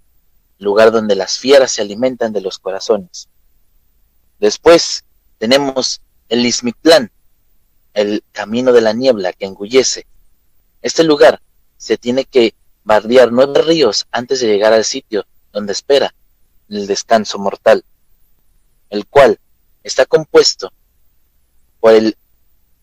[0.59, 3.29] lugar donde las fieras se alimentan de los corazones.
[4.38, 5.05] Después
[5.40, 7.11] tenemos el Ismictlán,
[7.94, 10.07] el camino de la niebla que engullece.
[10.83, 11.40] Este lugar
[11.79, 16.14] se tiene que bardear nueve ríos antes de llegar al sitio donde espera
[16.68, 17.83] el descanso mortal,
[18.90, 19.40] el cual
[19.83, 20.74] está compuesto
[21.81, 22.18] por el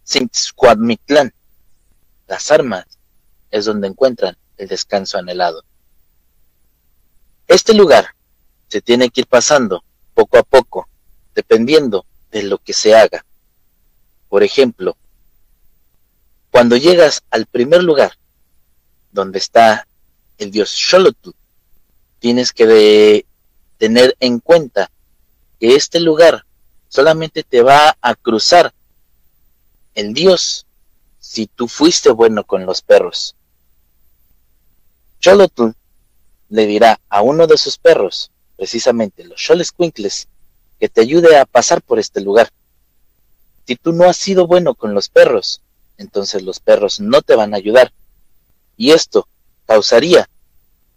[0.04, 1.32] Sintzcuadmictlán.
[2.26, 2.88] Las armas
[3.52, 5.64] es donde encuentran el descanso anhelado.
[7.48, 8.16] Este lugar
[8.68, 9.84] se tiene que ir pasando
[10.16, 10.90] poco a poco,
[11.36, 13.26] dependiendo de lo que se haga.
[14.30, 14.98] Por ejemplo,
[16.52, 18.14] cuando llegas al primer lugar,
[19.12, 19.88] donde está
[20.38, 21.32] el dios Xolotl,
[22.20, 23.26] tienes que
[23.78, 24.92] tener en cuenta
[25.60, 26.46] que este lugar
[26.90, 28.74] solamente te va a cruzar
[29.94, 30.66] el dios
[31.20, 33.36] si tú fuiste bueno con los perros.
[35.20, 35.72] Xolotl
[36.50, 40.28] le dirá a uno de sus perros, precisamente los Xolescuincles,
[40.80, 42.50] que te ayude a pasar por este lugar.
[43.66, 45.62] Si tú no has sido bueno con los perros,
[45.98, 47.92] entonces los perros no te van a ayudar.
[48.78, 49.28] Y esto
[49.66, 50.30] causaría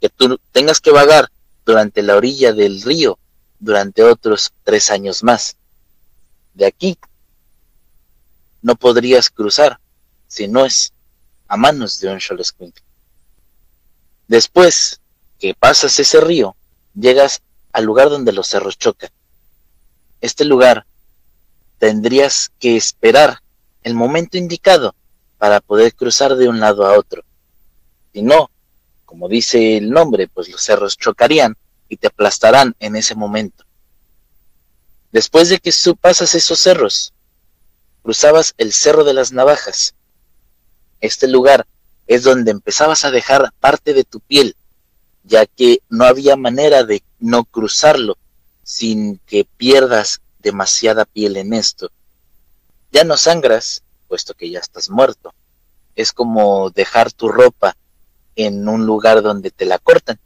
[0.01, 1.31] que tú tengas que vagar
[1.65, 3.19] durante la orilla del río
[3.59, 5.57] durante otros tres años más.
[6.55, 6.99] De aquí
[8.63, 9.81] no podrías cruzar
[10.27, 10.93] si no es
[11.49, 12.85] a manos de un Xolescuincle.
[14.29, 15.01] Después
[15.39, 16.55] que pasas ese río,
[16.95, 19.11] llegas al lugar donde los cerros chocan.
[20.21, 20.87] Este lugar
[21.79, 23.39] tendrías que esperar
[23.83, 24.95] el momento indicado
[25.39, 27.25] para poder cruzar de un lado a otro.
[28.13, 28.51] Si no,
[29.07, 31.57] como dice el nombre, pues los cerros chocarían
[31.89, 33.65] y te aplastarán en ese momento.
[35.11, 37.13] Después de que pasas esos cerros,
[38.03, 39.95] cruzabas el Cerro de las Navajas.
[41.01, 41.67] Este lugar
[42.07, 44.55] es donde empezabas a dejar parte de tu piel,
[45.25, 48.19] ya que no había manera de no cruzarlo
[48.71, 51.91] sin que pierdas demasiada piel en esto.
[52.93, 55.35] Ya no sangras, puesto que ya estás muerto.
[55.97, 57.77] Es como dejar tu ropa
[58.37, 60.21] en un lugar donde te la cortan,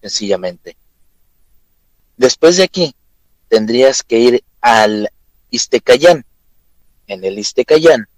[0.00, 0.74] sencillamente.
[2.16, 2.94] Después de aquí,
[3.48, 5.10] tendrías que ir al
[5.50, 6.24] Istecayán.
[7.08, 8.08] En el Istecayán,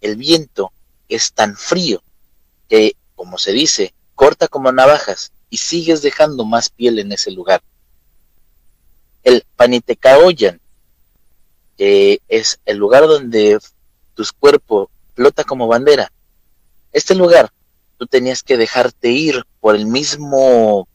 [0.00, 0.70] el viento
[1.08, 2.04] es tan frío
[2.68, 7.62] que, como se dice, corta como navajas y sigues dejando más piel en ese lugar.
[9.28, 10.58] El Panitecaoyan,
[11.76, 13.58] que es el lugar donde
[14.14, 16.10] tu cuerpo flota como bandera.
[16.92, 17.52] Este lugar,
[17.98, 20.88] tú tenías que dejarte ir por el mismo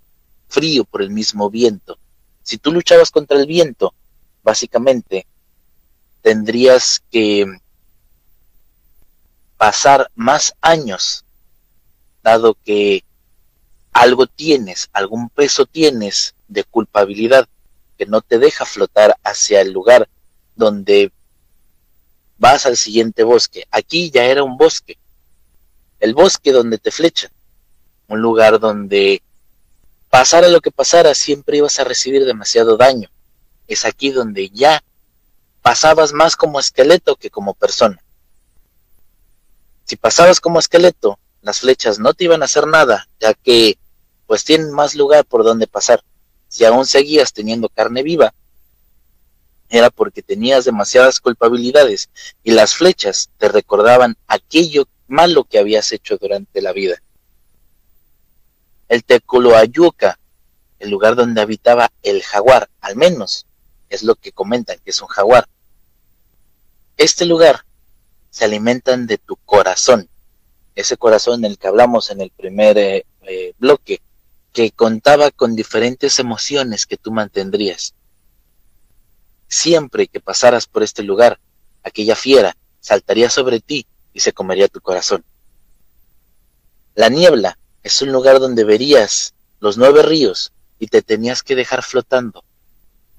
[0.47, 1.99] frío, por el mismo viento.
[2.41, 3.93] Si tú luchabas contra el viento,
[4.41, 5.27] básicamente
[6.23, 7.45] tendrías que
[9.57, 11.23] pasar más años
[12.23, 13.03] dado que
[13.91, 17.47] algo tienes, algún peso tienes de culpabilidad
[17.97, 20.09] que no te deja flotar hacia el lugar
[20.55, 21.11] donde
[22.37, 23.65] vas al siguiente bosque.
[23.71, 24.97] Aquí ya era un bosque,
[25.99, 27.31] el bosque donde te flechan,
[28.07, 29.21] un lugar donde
[30.09, 33.09] pasara lo que pasara siempre ibas a recibir demasiado daño.
[33.67, 34.83] Es aquí donde ya
[35.61, 38.03] pasabas más como esqueleto que como persona.
[39.85, 43.77] Si pasabas como esqueleto, las flechas no te iban a hacer nada, ya que
[44.27, 46.03] pues tienen más lugar por donde pasar.
[46.53, 48.31] Si aún seguías teniendo carne viva,
[49.69, 52.11] era porque tenías demasiadas culpabilidades
[52.43, 57.01] y las flechas te recordaban aquello malo que habías hecho durante la vida.
[58.87, 60.19] El Tecoloayuca,
[60.77, 63.47] el lugar donde habitaba el jaguar, al menos
[63.89, 65.49] es lo que comentan que es un jaguar.
[66.97, 67.65] Este lugar
[68.29, 70.07] se alimentan de tu corazón
[70.75, 74.01] ese corazón en el que hablamos en el primer eh, eh, bloque,
[74.53, 77.93] que contaba con diferentes emociones que tú mantendrías.
[79.47, 81.39] Siempre que pasaras por este lugar,
[81.83, 85.25] aquella fiera saltaría sobre ti y se comería tu corazón.
[86.95, 91.83] La niebla es un lugar donde verías los nueve ríos y te tenías que dejar
[91.83, 92.43] flotando.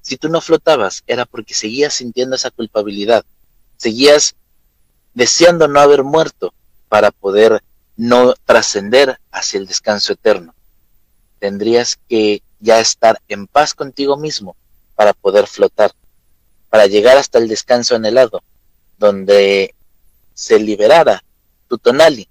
[0.01, 3.25] Si tú no flotabas era porque seguías sintiendo esa culpabilidad,
[3.77, 4.35] seguías
[5.13, 6.53] deseando no haber muerto,
[6.87, 7.61] para poder
[7.97, 10.53] no trascender hacia el descanso eterno.
[11.45, 14.55] Tendrías que ya estar en paz contigo mismo
[14.95, 15.91] para poder flotar,
[16.71, 18.41] para llegar hasta el descanso anhelado,
[18.97, 19.75] donde
[20.33, 21.23] se liberara
[21.67, 22.27] tu tonali,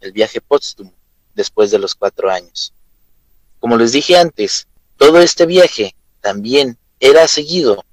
[0.00, 0.92] el viaje póstumo,
[1.36, 2.72] después de los cuatro años.
[3.60, 4.66] Como les dije antes,
[4.96, 7.84] todo este viaje también era seguido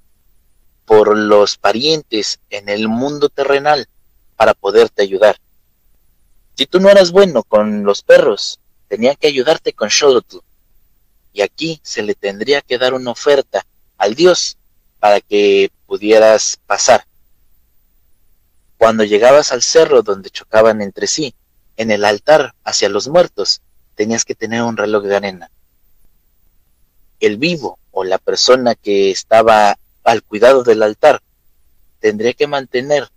[0.84, 3.86] por los parientes en el mundo terrenal
[4.34, 5.36] para poderte ayudar.
[6.56, 8.58] Si tú no eras bueno con los perros,
[8.90, 10.38] tenía que ayudarte con Xolotl.
[11.32, 13.64] Y aquí se le tendría que dar una oferta
[13.96, 14.58] al dios
[14.98, 17.04] para que pudieras pasar.
[18.78, 21.36] Cuando llegabas al cerro donde chocaban entre sí,
[21.76, 23.62] en el altar hacia los muertos,
[23.94, 25.50] tenías que tener un reloj de arena.
[27.20, 31.22] El vivo o la persona que estaba al cuidado del altar
[32.00, 33.08] tendría que mantener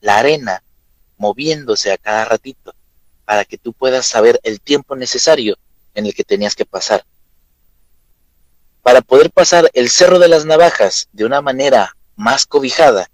[0.00, 0.62] la arena
[1.16, 2.72] moviéndose a cada ratito
[3.28, 5.58] para que tú puedas saber el tiempo necesario
[5.92, 7.04] en el que tenías que pasar.
[8.82, 13.10] Para poder pasar el Cerro de las Navajas de una manera más cobijada,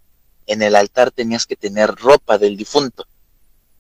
[0.46, 3.08] en el altar tenías que tener ropa del difunto,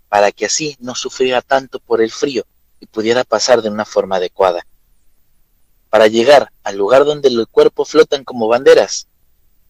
[0.08, 2.44] para que así no sufriera tanto por el frío
[2.80, 4.66] y pudiera pasar de una forma adecuada.
[5.88, 9.06] Para llegar al lugar donde el cuerpo flotan como banderas,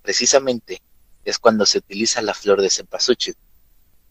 [0.00, 0.80] precisamente
[1.26, 3.36] es cuando se utiliza la flor de cempasúchil.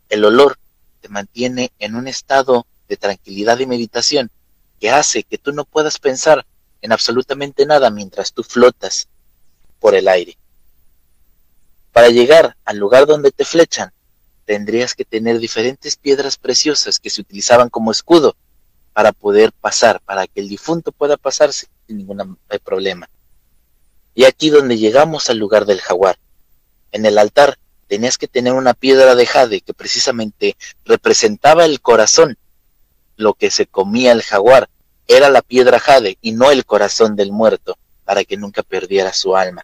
[0.07, 0.59] El olor
[1.03, 4.31] te mantiene en un estado de tranquilidad y meditación
[4.79, 6.45] que hace que tú no puedas pensar
[6.81, 9.09] en absolutamente nada mientras tú flotas
[9.81, 10.37] por el aire.
[11.91, 13.91] Para llegar al lugar donde te flechan,
[14.45, 18.37] tendrías que tener diferentes piedras preciosas que se utilizaban como escudo
[18.93, 23.09] para poder pasar, para que el difunto pueda pasar sin ningún problema.
[24.15, 26.17] Y aquí donde llegamos al lugar del jaguar.
[26.93, 27.57] En el altar
[27.93, 32.39] tenías que tener una piedra de jade que precisamente representaba el corazón.
[33.17, 34.67] Lo que se comía el jaguar
[35.07, 39.35] era la piedra jade y no el corazón del muerto, para que nunca perdiera su
[39.35, 39.63] alma.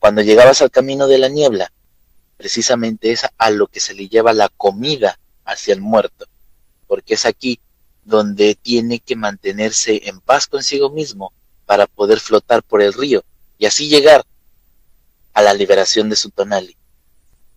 [0.00, 1.70] Cuando llegabas al camino de la niebla,
[2.36, 6.26] precisamente es a lo que se le lleva la comida hacia el muerto,
[6.88, 7.60] porque es aquí
[8.02, 11.32] donde tiene que mantenerse en paz consigo mismo
[11.64, 13.22] para poder flotar por el río
[13.56, 14.24] y así llegar
[15.32, 16.76] a la liberación de su tonali.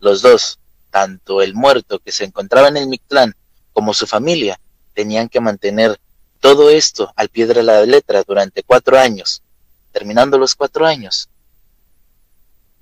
[0.01, 0.57] Los dos,
[0.89, 3.35] tanto el muerto que se encontraba en el Mictlán
[3.71, 4.59] como su familia,
[4.95, 6.01] tenían que mantener
[6.39, 9.43] todo esto al pie de la letra durante cuatro años.
[9.91, 11.29] Terminando los cuatro años,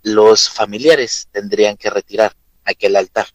[0.01, 3.27] los familiares tendrían que retirar aquel altar.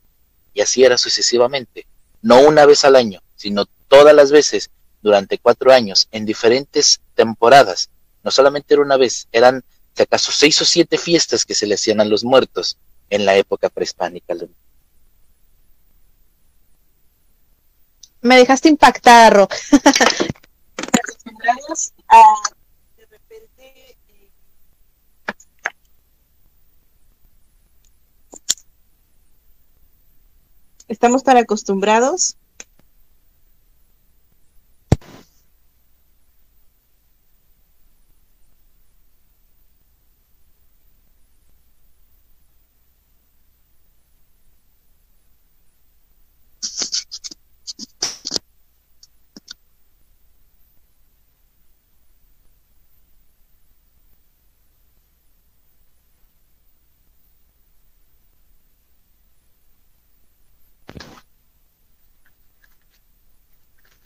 [0.55, 1.87] Y así era sucesivamente,
[2.23, 4.71] no una vez al año, sino todas las veces
[5.03, 7.91] durante cuatro años, en diferentes temporadas.
[8.23, 9.63] No solamente era una vez, eran
[9.95, 12.79] si acaso seis o siete fiestas que se le hacían a los muertos
[13.11, 14.35] en la época prehispánica.
[18.21, 19.55] Me dejaste impactada, Rock.
[30.89, 32.37] estamos tan acostumbrados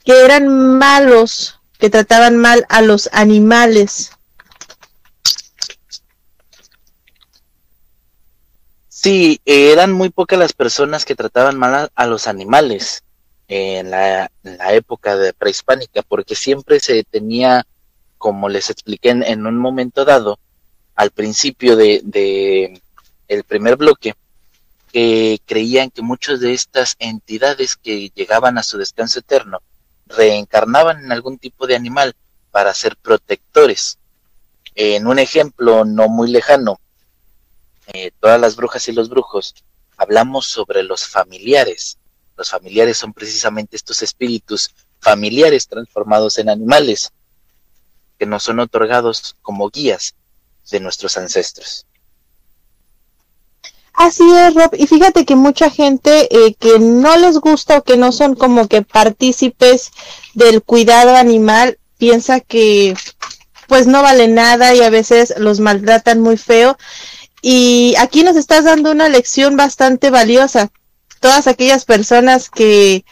[0.09, 0.49] que eran
[0.79, 4.13] malos, que trataban mal a los animales.
[8.89, 13.05] Sí, eran muy pocas las personas que trataban mal a, los animales
[13.49, 14.31] en la,
[14.71, 17.67] época de prehispánica, porque siempre se tenía,
[18.17, 20.39] como les expliqué en, un momento dado,
[20.95, 22.81] al principio de, de
[23.29, 24.15] el primer bloque,
[24.91, 29.61] que creían que muchas de estas entidades que llegaban a su descanso eterno
[30.09, 32.15] reencarnaban en algún tipo de animal
[32.51, 33.99] para ser protectores.
[34.75, 36.81] En un ejemplo no muy lejano,
[37.93, 39.55] eh, todas las brujas y los brujos,
[39.97, 41.99] hablamos sobre los familiares.
[42.37, 47.13] Los familiares son precisamente estos espíritus familiares transformados en animales
[48.19, 50.15] que nos son otorgados como guías
[50.71, 51.87] de nuestros ancestros.
[53.99, 54.71] Así es, Rob.
[54.79, 58.69] Y fíjate que mucha gente eh, que no les gusta o que no son como
[58.69, 59.91] que partícipes
[60.35, 62.95] del cuidado animal piensa que
[63.67, 66.79] pues no vale nada y a veces los maltratan muy feo.
[67.43, 70.71] Y aquí nos estás dando una lección bastante valiosa.
[71.21, 73.05] Todas aquellas personas que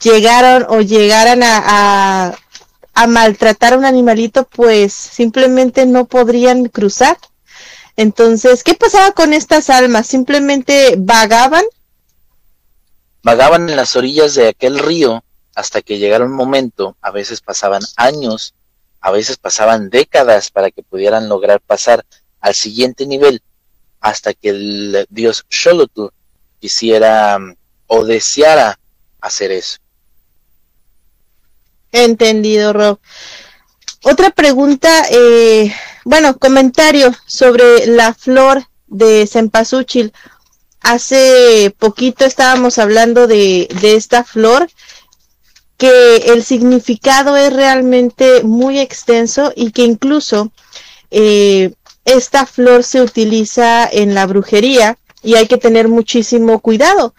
[0.00, 1.62] llegaron o llegaran a,
[2.30, 2.34] a,
[2.94, 7.18] a maltratar a un animalito, pues simplemente no podrían cruzar
[7.98, 10.06] entonces, ¿qué pasaba con estas almas?
[10.06, 11.64] ¿Simplemente vagaban?
[13.24, 15.24] Vagaban en las orillas de aquel río
[15.56, 18.54] hasta que llegara un momento, a veces pasaban años,
[19.00, 22.06] a veces pasaban décadas para que pudieran lograr pasar
[22.38, 23.42] al siguiente nivel,
[23.98, 26.06] hasta que el dios Xolotl
[26.60, 27.56] quisiera mm,
[27.88, 28.78] o deseara
[29.20, 29.78] hacer eso.
[31.90, 33.00] Entendido, Rob.
[34.04, 35.74] Otra pregunta, eh,
[36.08, 40.14] bueno, comentario sobre la flor de cempasúchil.
[40.80, 44.70] Hace poquito estábamos hablando de, de esta flor,
[45.76, 50.50] que el significado es realmente muy extenso y que incluso
[51.10, 51.74] eh,
[52.06, 57.14] esta flor se utiliza en la brujería y hay que tener muchísimo cuidado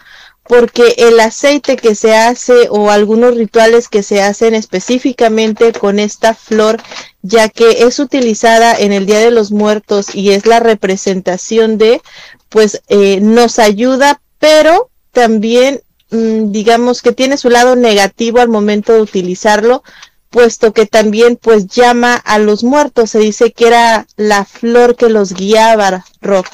[0.50, 6.34] porque el aceite que se hace o algunos rituales que se hacen específicamente con esta
[6.34, 6.82] flor,
[7.22, 12.02] ya que es utilizada en el Día de los Muertos y es la representación de,
[12.48, 18.92] pues eh, nos ayuda, pero también mm, digamos que tiene su lado negativo al momento
[18.92, 19.84] de utilizarlo,
[20.30, 25.10] puesto que también pues llama a los muertos, se dice que era la flor que
[25.10, 26.44] los guiaba, Rob.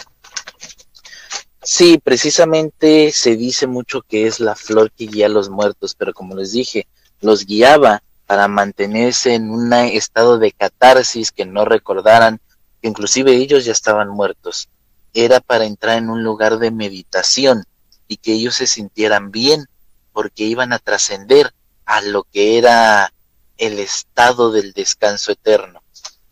[1.69, 6.12] Sí, precisamente se dice mucho que es la flor que guía a los muertos, pero
[6.12, 6.87] como les dije,
[7.21, 12.41] los guiaba para mantenerse en un estado de catarsis, que no recordaran
[12.81, 14.69] que inclusive ellos ya estaban muertos.
[15.12, 17.64] Era para entrar en un lugar de meditación
[18.07, 19.67] y que ellos se sintieran bien,
[20.12, 21.53] porque iban a trascender
[21.85, 23.12] a lo que era
[23.59, 25.83] el estado del descanso eterno.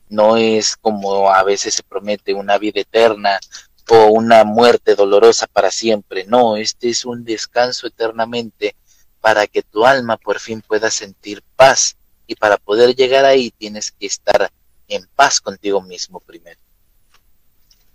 [0.09, 3.41] No es como a veces se promete una vida eterna
[3.89, 6.24] o una muerte dolorosa para siempre.
[6.24, 8.74] No, este es un descanso eternamente
[9.20, 11.97] para que tu alma por fin pueda sentir paz.
[12.26, 14.51] Y para poder llegar ahí tienes que estar
[14.89, 16.59] en paz contigo mismo primero.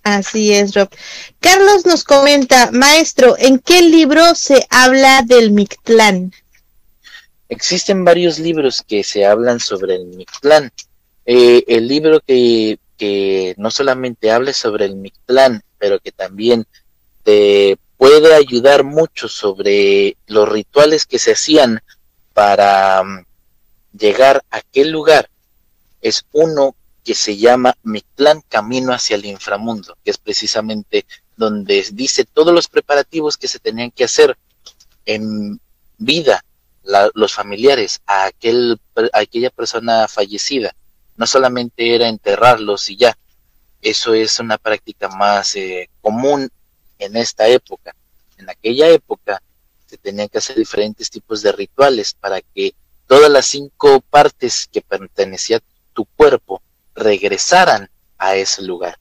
[0.03, 0.89] Así es, Rob.
[1.39, 6.33] Carlos nos comenta, maestro, ¿en qué libro se habla del Mictlán?
[7.49, 10.71] Existen varios libros que se hablan sobre el Mictlán.
[11.25, 16.67] Eh, el libro que, que no solamente habla sobre el Mictlán, pero que también
[17.23, 21.81] te puede ayudar mucho sobre los rituales que se hacían
[22.33, 23.25] para mm,
[23.97, 25.29] llegar a aquel lugar.
[26.01, 31.05] Es uno que se llama Mictlán Camino hacia el Inframundo, que es precisamente
[31.35, 34.37] donde dice todos los preparativos que se tenían que hacer
[35.05, 35.59] en
[35.97, 36.43] vida
[37.13, 38.79] los familiares a, aquel,
[39.13, 40.75] a aquella persona fallecida.
[41.17, 43.17] No solamente era enterrarlos y ya,
[43.81, 46.49] eso es una práctica más eh, común
[46.97, 47.95] en esta época.
[48.37, 49.41] En aquella época
[49.85, 52.73] se tenían que hacer diferentes tipos de rituales para que
[53.07, 56.61] todas las cinco partes que pertenecían a tu cuerpo
[56.93, 58.98] regresaran a ese lugar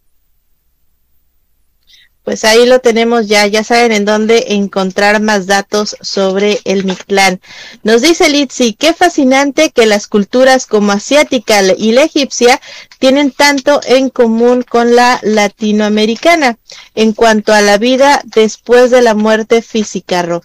[2.28, 7.40] pues ahí lo tenemos ya, ya saben en dónde encontrar más datos sobre el Mictlán.
[7.84, 12.60] Nos dice Litsi, qué fascinante que las culturas como asiática y la egipcia
[12.98, 16.58] tienen tanto en común con la latinoamericana
[16.94, 20.42] en cuanto a la vida después de la muerte física, Rob.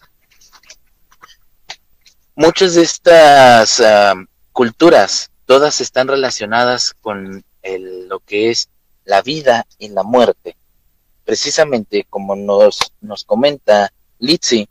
[2.33, 4.13] Muchas de estas ah,
[4.53, 8.69] culturas, todas están relacionadas con lo que es
[9.03, 10.55] la vida y la muerte
[11.25, 14.67] precisamente como nos, nos comenta Litsi,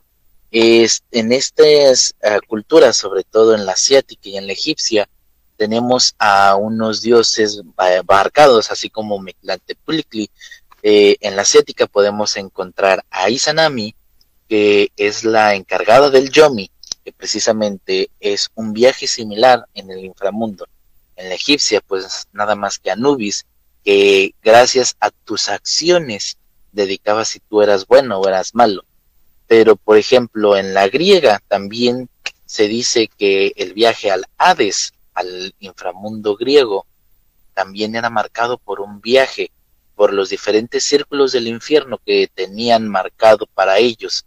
[0.51, 5.09] es, en estas uh, culturas, sobre todo en la asiática y en la egipcia,
[5.57, 7.61] tenemos a unos dioses
[8.05, 10.29] barcados, así como Meclantepulcli.
[10.81, 13.95] Eh, en la asiática podemos encontrar a Izanami,
[14.49, 16.69] que es la encargada del Yomi,
[17.03, 20.67] que precisamente es un viaje similar en el inframundo.
[21.15, 23.45] En la egipcia, pues nada más que Anubis,
[23.83, 26.37] que gracias a tus acciones
[26.73, 28.83] dedicabas si tú eras bueno o eras malo.
[29.47, 32.09] Pero, por ejemplo, en la griega también
[32.45, 36.85] se dice que el viaje al Hades, al inframundo griego,
[37.53, 39.51] también era marcado por un viaje
[39.95, 44.25] por los diferentes círculos del infierno que tenían marcado para ellos,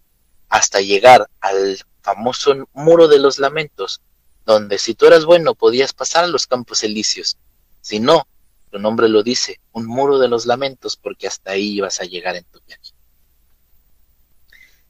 [0.48, 4.00] hasta llegar al famoso muro de los lamentos,
[4.44, 7.36] donde si tú eras bueno podías pasar a los campos elíseos,
[7.80, 8.28] si no,
[8.70, 12.36] tu nombre lo dice, un muro de los lamentos, porque hasta ahí ibas a llegar
[12.36, 12.92] en tu viaje.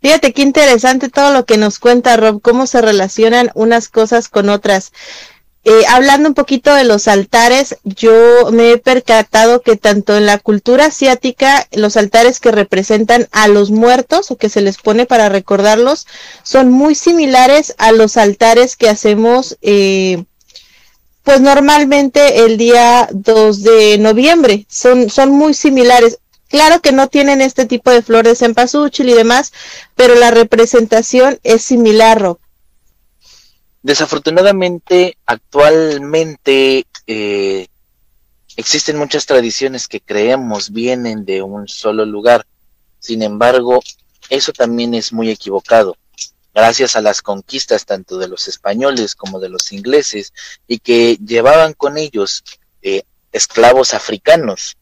[0.00, 4.48] Fíjate qué interesante todo lo que nos cuenta Rob, cómo se relacionan unas cosas con
[4.50, 4.92] otras.
[5.64, 10.38] Eh, hablando un poquito de los altares, yo me he percatado que tanto en la
[10.38, 15.28] cultura asiática, los altares que representan a los muertos o que se les pone para
[15.28, 16.06] recordarlos,
[16.44, 20.24] son muy similares a los altares que hacemos eh,
[21.26, 24.64] pues normalmente el día 2 de noviembre.
[24.68, 26.20] Son, son muy similares.
[26.46, 29.52] Claro que no tienen este tipo de flores en pasuchil y demás,
[29.96, 32.38] pero la representación es similar, Rob.
[33.82, 37.66] Desafortunadamente, actualmente eh,
[38.56, 42.46] existen muchas tradiciones que creemos vienen de un solo lugar.
[43.00, 43.82] Sin embargo,
[44.30, 45.96] eso también es muy equivocado
[46.56, 50.32] gracias a las conquistas tanto de los españoles como de los ingleses
[50.66, 52.42] y que llevaban con ellos
[52.80, 54.78] eh, esclavos africanos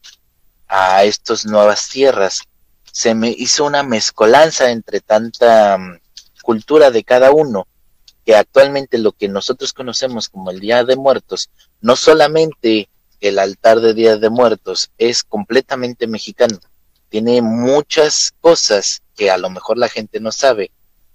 [0.68, 2.42] a estas nuevas tierras.
[2.92, 5.98] Se me hizo una mezcolanza entre tanta mm,
[6.44, 7.66] cultura de cada uno
[8.24, 11.50] que actualmente lo que nosotros conocemos como el Día de Muertos,
[11.80, 12.88] no solamente
[13.20, 16.60] el altar de Día de Muertos es completamente mexicano,
[17.08, 20.70] tiene muchas cosas que a lo mejor la gente no sabe,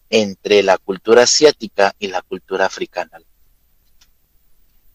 [0.10, 3.20] entre la cultura asiática y la cultura africana.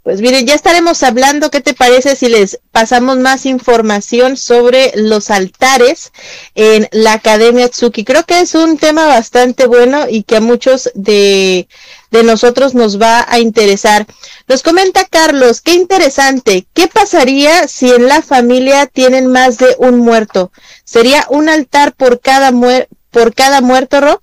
[0.05, 5.31] Pues miren, ya estaremos hablando, ¿qué te parece si les pasamos más información sobre los
[5.31, 6.13] altares
[6.55, 8.05] en la Academia Tsuki?
[8.05, 11.69] Creo que es un tema bastante bueno y que a muchos de,
[12.11, 14.07] de nosotros nos va a interesar.
[14.47, 20.01] Nos comenta Carlos, qué interesante, ¿qué pasaría si en la familia tienen más de un
[20.01, 20.53] muerto?
[20.85, 24.21] ¿Sería un altar por cada, muer por cada muerto, Rob?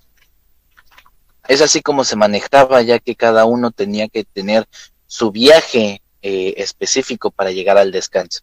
[1.48, 4.66] Es así como se manejaba, ya que cada uno tenía que tener
[5.06, 8.40] su viaje eh, específico para llegar al descanso.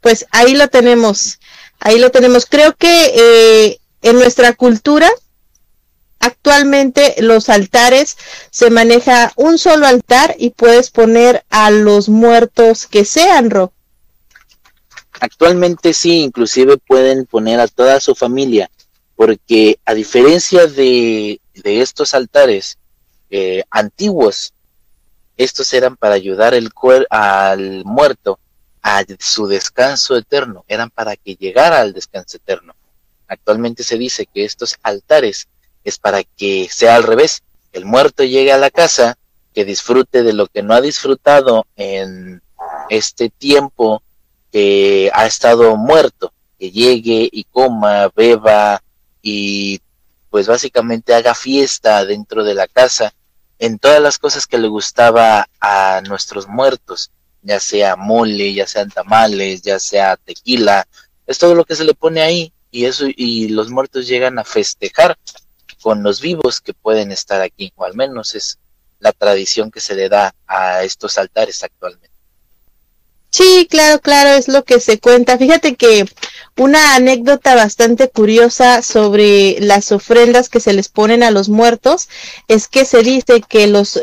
[0.00, 1.40] Pues ahí lo tenemos,
[1.80, 2.46] ahí lo tenemos.
[2.46, 5.10] Creo que eh, en nuestra cultura
[6.20, 8.16] actualmente los altares
[8.50, 13.72] se maneja un solo altar y puedes poner a los muertos que sean, Ro.
[15.20, 18.70] Actualmente sí, inclusive pueden poner a toda su familia,
[19.18, 22.78] porque a diferencia de, de estos altares
[23.30, 24.52] eh, antiguos,
[25.36, 26.70] estos eran para ayudar el
[27.10, 28.38] al muerto
[28.80, 32.76] a su descanso eterno, eran para que llegara al descanso eterno.
[33.26, 35.48] Actualmente se dice que estos altares
[35.82, 37.42] es para que sea al revés,
[37.72, 39.18] el muerto llegue a la casa,
[39.52, 42.40] que disfrute de lo que no ha disfrutado en
[42.88, 44.00] este tiempo
[44.52, 48.80] que ha estado muerto, que llegue y coma, beba
[49.28, 49.80] y
[50.30, 53.12] pues básicamente haga fiesta dentro de la casa
[53.58, 57.10] en todas las cosas que le gustaba a nuestros muertos,
[57.42, 60.86] ya sea mole, ya sean tamales, ya sea tequila,
[61.26, 64.44] es todo lo que se le pone ahí y eso y los muertos llegan a
[64.44, 65.18] festejar
[65.82, 68.58] con los vivos que pueden estar aquí, o al menos es
[69.00, 72.17] la tradición que se le da a estos altares actualmente.
[73.38, 75.38] Sí, claro, claro, es lo que se cuenta.
[75.38, 76.04] Fíjate que
[76.56, 82.08] una anécdota bastante curiosa sobre las ofrendas que se les ponen a los muertos
[82.48, 84.00] es que se dice que los,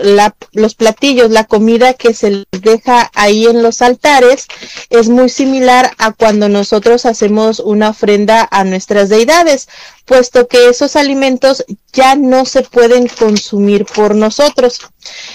[0.53, 4.47] los platillos, la comida que se les deja ahí en los altares
[4.89, 9.67] es muy similar a cuando nosotros hacemos una ofrenda a nuestras deidades,
[10.05, 14.79] puesto que esos alimentos ya no se pueden consumir por nosotros.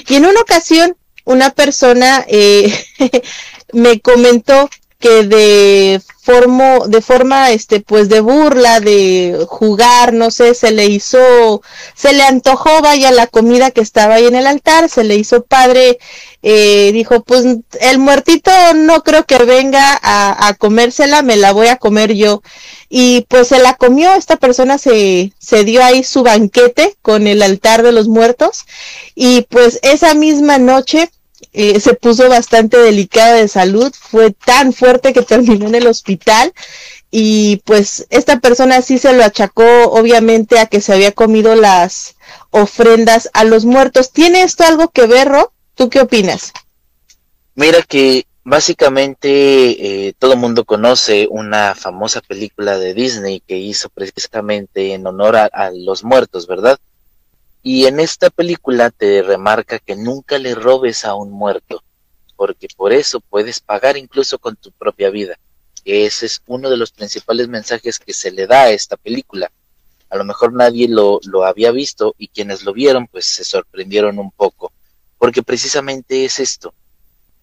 [0.09, 0.97] Y en una ocasión,
[1.27, 2.73] una persona eh,
[3.73, 4.69] me comentó
[4.99, 10.87] que de forma, de forma, este, pues de burla, de jugar, no sé, se le
[10.87, 11.63] hizo,
[11.95, 15.43] se le antojó, vaya, la comida que estaba ahí en el altar, se le hizo
[15.43, 15.99] padre,
[16.43, 17.45] eh, dijo, pues
[17.81, 22.43] el muertito no creo que venga a, a comérsela, me la voy a comer yo.
[22.89, 27.43] Y pues se la comió, esta persona se, se dio ahí su banquete con el
[27.43, 28.67] altar de los muertos,
[29.15, 31.11] y pues esa misma noche,
[31.53, 36.53] eh, se puso bastante delicada de salud, fue tan fuerte que terminó en el hospital
[37.11, 42.17] y pues esta persona sí se lo achacó obviamente a que se había comido las
[42.51, 44.13] ofrendas a los muertos.
[44.13, 45.53] ¿Tiene esto algo que ver, Ro?
[45.75, 46.53] ¿Tú qué opinas?
[47.57, 49.29] Mira que básicamente
[50.09, 55.37] eh, todo el mundo conoce una famosa película de Disney que hizo precisamente en honor
[55.37, 56.79] a los muertos, ¿verdad?
[57.63, 61.83] Y en esta película te remarca que nunca le robes a un muerto,
[62.37, 65.39] porque por eso puedes pagar incluso con tu propia vida.
[65.85, 69.51] Ese es uno de los principales mensajes que se le da a esta película.
[70.09, 74.19] A lo mejor nadie lo, lo había visto y quienes lo vieron pues se sorprendieron
[74.19, 74.73] un poco,
[75.19, 76.73] porque precisamente es esto.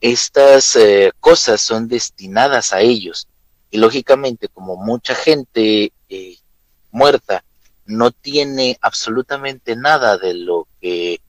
[0.01, 3.27] Estas eh, cosas son destinadas a ellos
[3.69, 6.37] y lógicamente como mucha gente eh,
[6.91, 7.43] muerta
[7.87, 11.19] no tiene absolutamente nada de lo que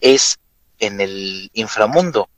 [0.00, 0.38] es
[0.78, 2.28] en el inframundo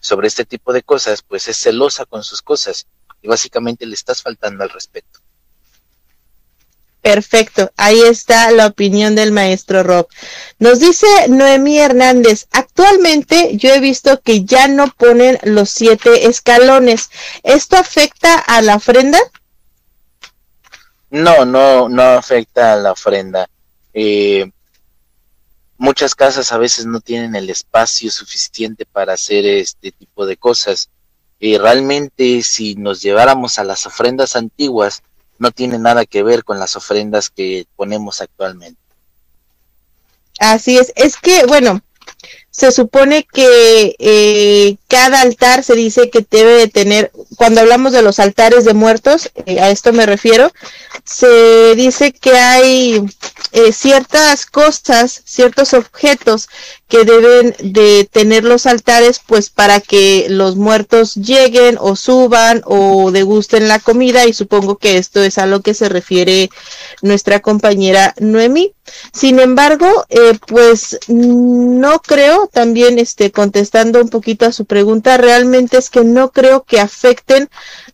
[0.00, 2.86] sobre este tipo de cosas, pues es celosa con sus cosas
[3.22, 5.20] y básicamente le estás faltando al respeto.
[7.00, 10.08] Perfecto, ahí está la opinión del maestro Rob.
[10.58, 17.10] Nos dice Noemí Hernández, actualmente yo he visto que ya no ponen los siete escalones.
[17.42, 19.18] ¿Esto afecta a la ofrenda?
[21.14, 23.48] No, no, no afecta a la ofrenda.
[23.92, 24.50] Eh,
[25.78, 30.90] muchas casas a veces no tienen el espacio suficiente para hacer este tipo de cosas.
[31.38, 35.04] Y realmente si nos lleváramos a las ofrendas antiguas,
[35.38, 38.80] no tiene nada que ver con las ofrendas que ponemos actualmente.
[40.40, 41.80] Así es, es que, bueno,
[42.56, 48.02] se supone que eh, cada altar se dice que debe de tener, cuando hablamos de
[48.02, 50.52] los altares de muertos, eh, a esto me refiero,
[51.04, 53.04] se dice que hay
[53.50, 56.48] eh, ciertas cosas, ciertos objetos
[56.86, 63.10] que deben de tener los altares, pues para que los muertos lleguen o suban o
[63.10, 66.50] degusten la comida y supongo que esto es a lo que se refiere
[67.02, 68.74] nuestra compañera Noemí.
[69.12, 75.78] Sin embargo, eh, pues no creo, también este, contestando un poquito a su pregunta, realmente
[75.78, 77.48] es que no creo que afecten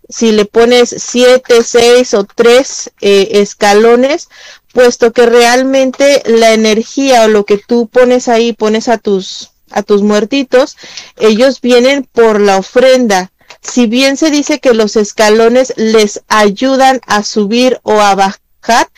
[0.08, 4.28] si le pones siete, seis o tres eh, escalones,
[4.72, 9.82] puesto que realmente la energía o lo que tú pones ahí, pones a tus, a
[9.82, 10.76] tus muertitos,
[11.16, 13.32] ellos vienen por la ofrenda.
[13.62, 18.88] Si bien se dice que los escalones les ayudan a subir o a bajar,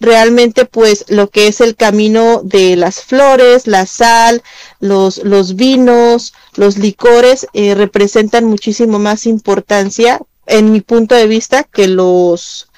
[0.00, 4.42] realmente pues lo que es el camino de las flores, la sal,
[4.80, 11.64] los, los vinos, los licores eh, representan muchísimo más importancia en mi punto de vista
[11.64, 12.68] que los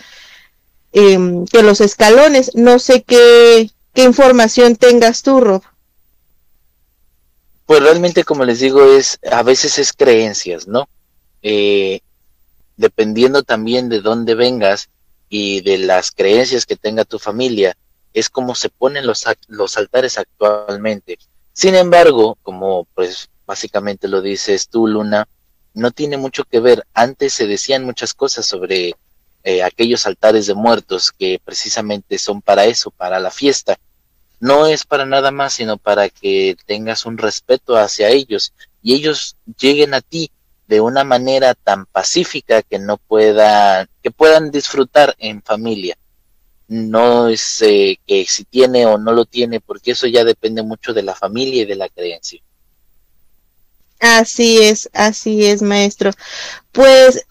[0.93, 2.53] em, que los escalones.
[2.55, 5.63] No sé qué, qué información tengas tú, Rob.
[7.67, 10.87] Pues realmente, como les digo, es a veces es creencias, ¿no?
[11.43, 12.01] Eh,
[12.77, 14.91] dependiendo también de dónde vengas,
[15.37, 17.77] y de las creencias que tenga tu familia,
[18.13, 21.19] es como se ponen los, los altares actualmente.
[21.53, 25.27] Sin embargo, como pues básicamente lo dices tú, Luna,
[25.73, 26.87] no tiene mucho que ver.
[26.95, 28.95] Antes se decían muchas cosas sobre
[29.43, 33.77] eh, aquellos altares de muertos que precisamente son para eso, para la fiesta.
[34.39, 38.53] No es para nada más, sino para que tengas un respeto hacia ellos
[38.85, 40.31] y ellos lleguen a ti
[40.67, 45.97] de una manera tan pacífica que no pueda, que puedan disfrutar en familia.
[46.69, 50.95] No es eh, que si tiene o no lo tiene, porque eso ya depende mucho
[50.95, 52.41] de la familia y de la creencia.
[54.01, 56.11] Así es, así es, maestro.
[56.73, 57.27] Pues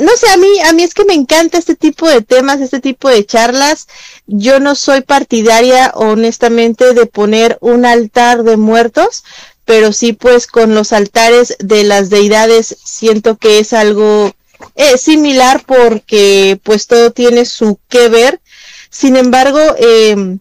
[0.00, 2.80] no sé, a mí, a mí es que me encanta este tipo de temas, este
[2.80, 3.86] tipo de charlas.
[4.26, 9.24] Yo no soy partidaria, honestamente, de poner un altar de muertos,
[9.64, 14.32] pero sí pues con los altares de las deidades siento que es algo
[14.74, 18.40] eh, similar porque pues todo tiene su que ver.
[18.90, 20.38] Sin embargo, eh,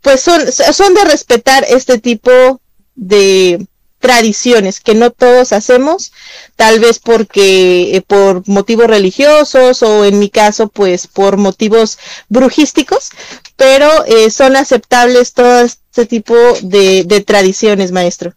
[0.00, 2.60] pues son, son de respetar este tipo
[2.94, 3.66] de,
[4.02, 6.12] tradiciones que no todos hacemos,
[6.56, 11.98] tal vez porque eh, por motivos religiosos o en mi caso pues por motivos
[12.28, 13.10] brujísticos,
[13.56, 18.34] pero eh, son aceptables todo este tipo de, tradiciones, maestro.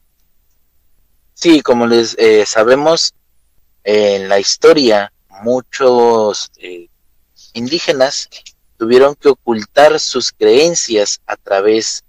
[1.34, 3.16] Sí, como les eh, sabemos,
[3.84, 5.12] en la historia
[5.42, 6.52] muchos
[7.54, 8.30] indígenas
[8.78, 12.05] tuvieron que ocultar sus creencias a través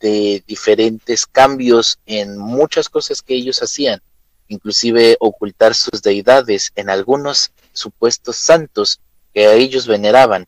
[0.00, 4.00] de diferentes cambios en muchas cosas que ellos hacían,
[4.48, 9.00] inclusive ocultar sus deidades en algunos supuestos santos
[9.32, 10.46] que a ellos veneraban.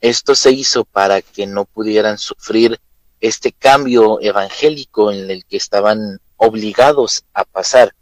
[0.00, 2.80] Esto se hizo para que no pudieran sufrir
[3.20, 7.94] este cambio evangélico en el que estaban obligados a pasar.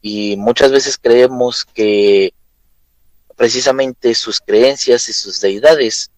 [0.00, 2.32] Y muchas veces creemos que
[3.36, 6.10] precisamente sus creencias y sus deidades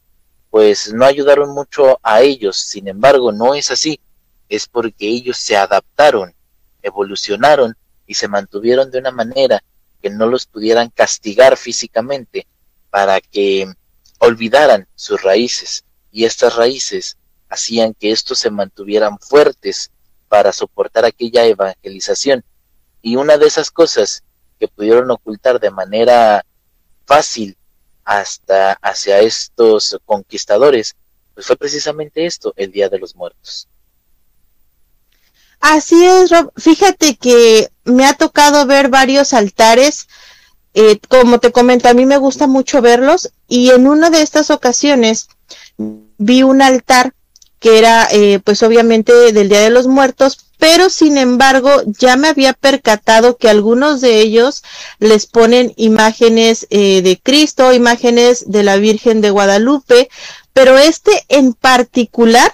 [0.51, 2.57] pues no ayudaron mucho a ellos.
[2.57, 4.01] Sin embargo, no es así.
[4.49, 6.35] Es porque ellos se adaptaron,
[6.83, 7.77] evolucionaron
[8.07, 9.63] y se mantuvieron de una manera
[10.03, 12.47] que no los pudieran castigar físicamente
[12.91, 13.73] para que
[14.19, 15.85] olvidaran sus raíces.
[16.11, 17.17] Y estas raíces
[17.49, 19.93] hacían que estos se mantuvieran fuertes
[20.29, 22.45] para soportar aquella evangelización.
[23.03, 24.25] Y una de esas cosas
[24.59, 26.45] que pudieron ocultar de manera
[27.07, 27.57] fácil
[28.05, 30.97] hasta hacia estos conquistadores,
[31.35, 33.69] pues fue precisamente esto, el Día de los Muertos.
[35.61, 36.53] Así es, Rob.
[36.57, 40.09] Fíjate que me ha tocado ver varios altares.
[40.73, 44.51] Eh, como te comento, a mí me gusta mucho verlos y en una de estas
[44.51, 45.29] ocasiones
[45.77, 47.13] vi un altar
[47.59, 52.29] que era eh, pues obviamente del Día de los Muertos, pero sin embargo ya me
[52.29, 54.63] había percatado que algunos de ellos
[54.99, 60.11] les ponen imágenes eh, de Cristo, imágenes de la Virgen de Guadalupe,
[60.53, 62.53] pero este en particular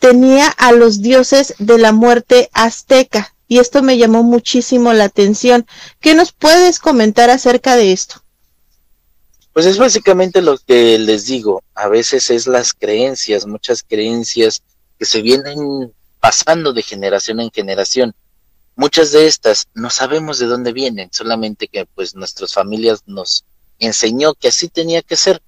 [0.00, 5.64] tenía a los dioses de la muerte azteca y esto me llamó muchísimo la atención.
[6.00, 8.16] ¿Qué nos puedes comentar acerca de esto?
[9.52, 14.60] Pues es básicamente lo que les digo, a veces es las creencias, muchas creencias
[14.98, 15.92] que se vienen
[16.24, 18.14] pasando de generación en generación.
[18.76, 23.44] Muchas de estas no sabemos de dónde vienen, solamente que pues nuestras familias nos
[23.78, 25.42] enseñó que así tenía que ser.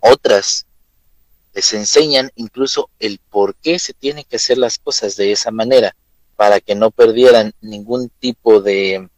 [0.00, 0.66] Otras
[1.52, 5.94] les enseñan incluso el por qué se tienen que hacer las cosas de esa manera.
[6.34, 9.08] para que no perdieran ningún tipo de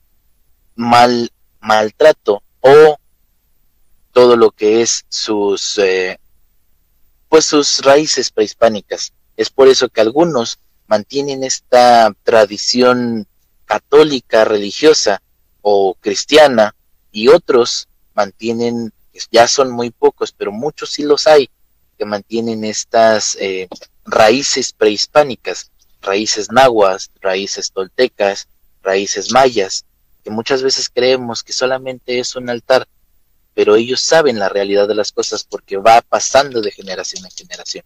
[0.74, 2.98] mal maltrato o
[4.12, 6.20] todo lo que es sus eh,
[7.30, 9.14] pues sus raíces prehispánicas.
[9.38, 13.26] Es por eso que algunos mantienen esta tradición
[13.64, 15.22] católica religiosa
[15.60, 16.74] o cristiana
[17.10, 18.92] y otros mantienen,
[19.30, 21.50] ya son muy pocos, pero muchos sí los hay,
[21.98, 23.68] que mantienen estas eh,
[24.04, 25.70] raíces prehispánicas,
[26.02, 28.48] raíces nahuas, raíces toltecas,
[28.82, 29.84] raíces mayas,
[30.22, 32.86] que muchas veces creemos que solamente es un altar,
[33.54, 37.84] pero ellos saben la realidad de las cosas porque va pasando de generación en generación.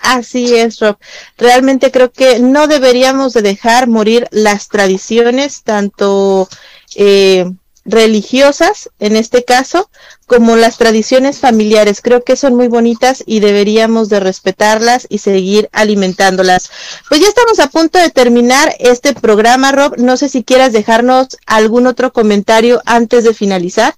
[0.00, 0.98] Así es, Rob.
[1.38, 6.48] Realmente creo que no deberíamos de dejar morir las tradiciones, tanto
[6.94, 7.50] eh,
[7.86, 9.90] religiosas, en este caso,
[10.26, 12.00] como las tradiciones familiares.
[12.02, 16.70] Creo que son muy bonitas y deberíamos de respetarlas y seguir alimentándolas.
[17.08, 19.96] Pues ya estamos a punto de terminar este programa, Rob.
[19.96, 23.94] No sé si quieras dejarnos algún otro comentario antes de finalizar.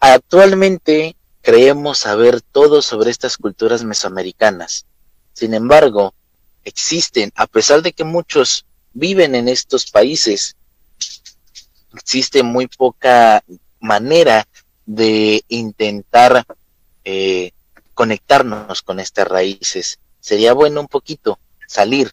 [0.00, 4.86] Actualmente creemos saber todo sobre estas culturas mesoamericanas.
[5.34, 6.14] Sin embargo,
[6.64, 8.64] existen, a pesar de que muchos
[8.94, 10.56] viven en estos países,
[11.94, 13.44] existe muy poca
[13.78, 14.48] manera
[14.86, 16.46] de intentar
[17.04, 17.50] eh,
[17.92, 19.98] conectarnos con estas raíces.
[20.20, 21.38] Sería bueno un poquito
[21.68, 22.12] salir,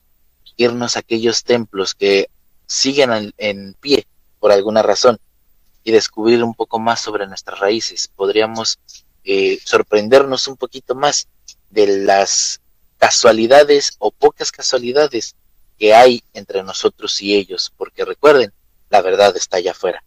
[0.57, 2.29] irnos a aquellos templos que
[2.67, 4.05] siguen en pie
[4.41, 5.19] por alguna razón
[5.85, 8.09] y descubrir un poco más sobre nuestras raíces.
[8.13, 8.77] Podríamos
[9.23, 11.27] eh, sorprendernos un poquito más
[11.69, 12.61] de las
[12.97, 15.35] casualidades o pocas casualidades
[15.77, 18.53] que hay entre nosotros y ellos, porque recuerden,
[18.89, 20.03] la verdad está allá afuera.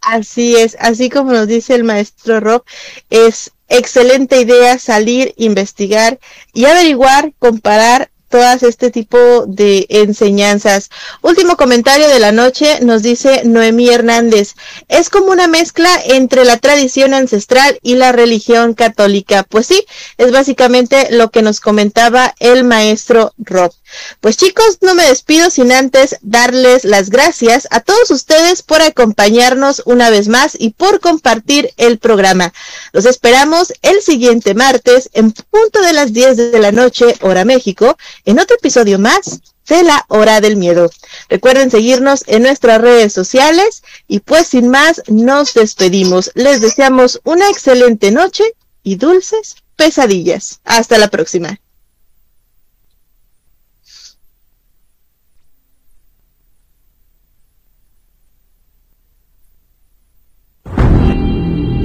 [0.00, 2.64] Así es, así como nos dice el maestro Rob,
[3.10, 6.18] es excelente idea salir, investigar
[6.52, 10.88] y averiguar, comparar todas este tipo de enseñanzas.
[11.20, 14.54] Último comentario de la noche nos dice Noemí Hernández.
[14.88, 19.42] Es como una mezcla entre la tradición ancestral y la religión católica.
[19.42, 19.84] Pues sí,
[20.16, 23.72] es básicamente lo que nos comentaba el maestro Rob.
[24.20, 29.82] Pues chicos, no me despido sin antes darles las gracias a todos ustedes por acompañarnos
[29.84, 32.52] una vez más y por compartir el programa.
[32.92, 37.98] Los esperamos el siguiente martes en punto de las 10 de la noche, hora México,
[38.24, 40.90] en otro episodio más de la hora del miedo.
[41.28, 46.30] Recuerden seguirnos en nuestras redes sociales y pues sin más nos despedimos.
[46.34, 48.44] Les deseamos una excelente noche
[48.82, 50.60] y dulces pesadillas.
[50.64, 51.60] Hasta la próxima.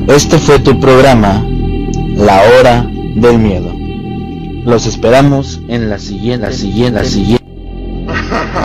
[0.08, 1.44] Este fue tu programa,
[2.16, 2.84] La Hora
[3.16, 3.85] del Miedo.
[4.66, 7.46] Los esperamos en la siguiente, la siguiente, la siguiente.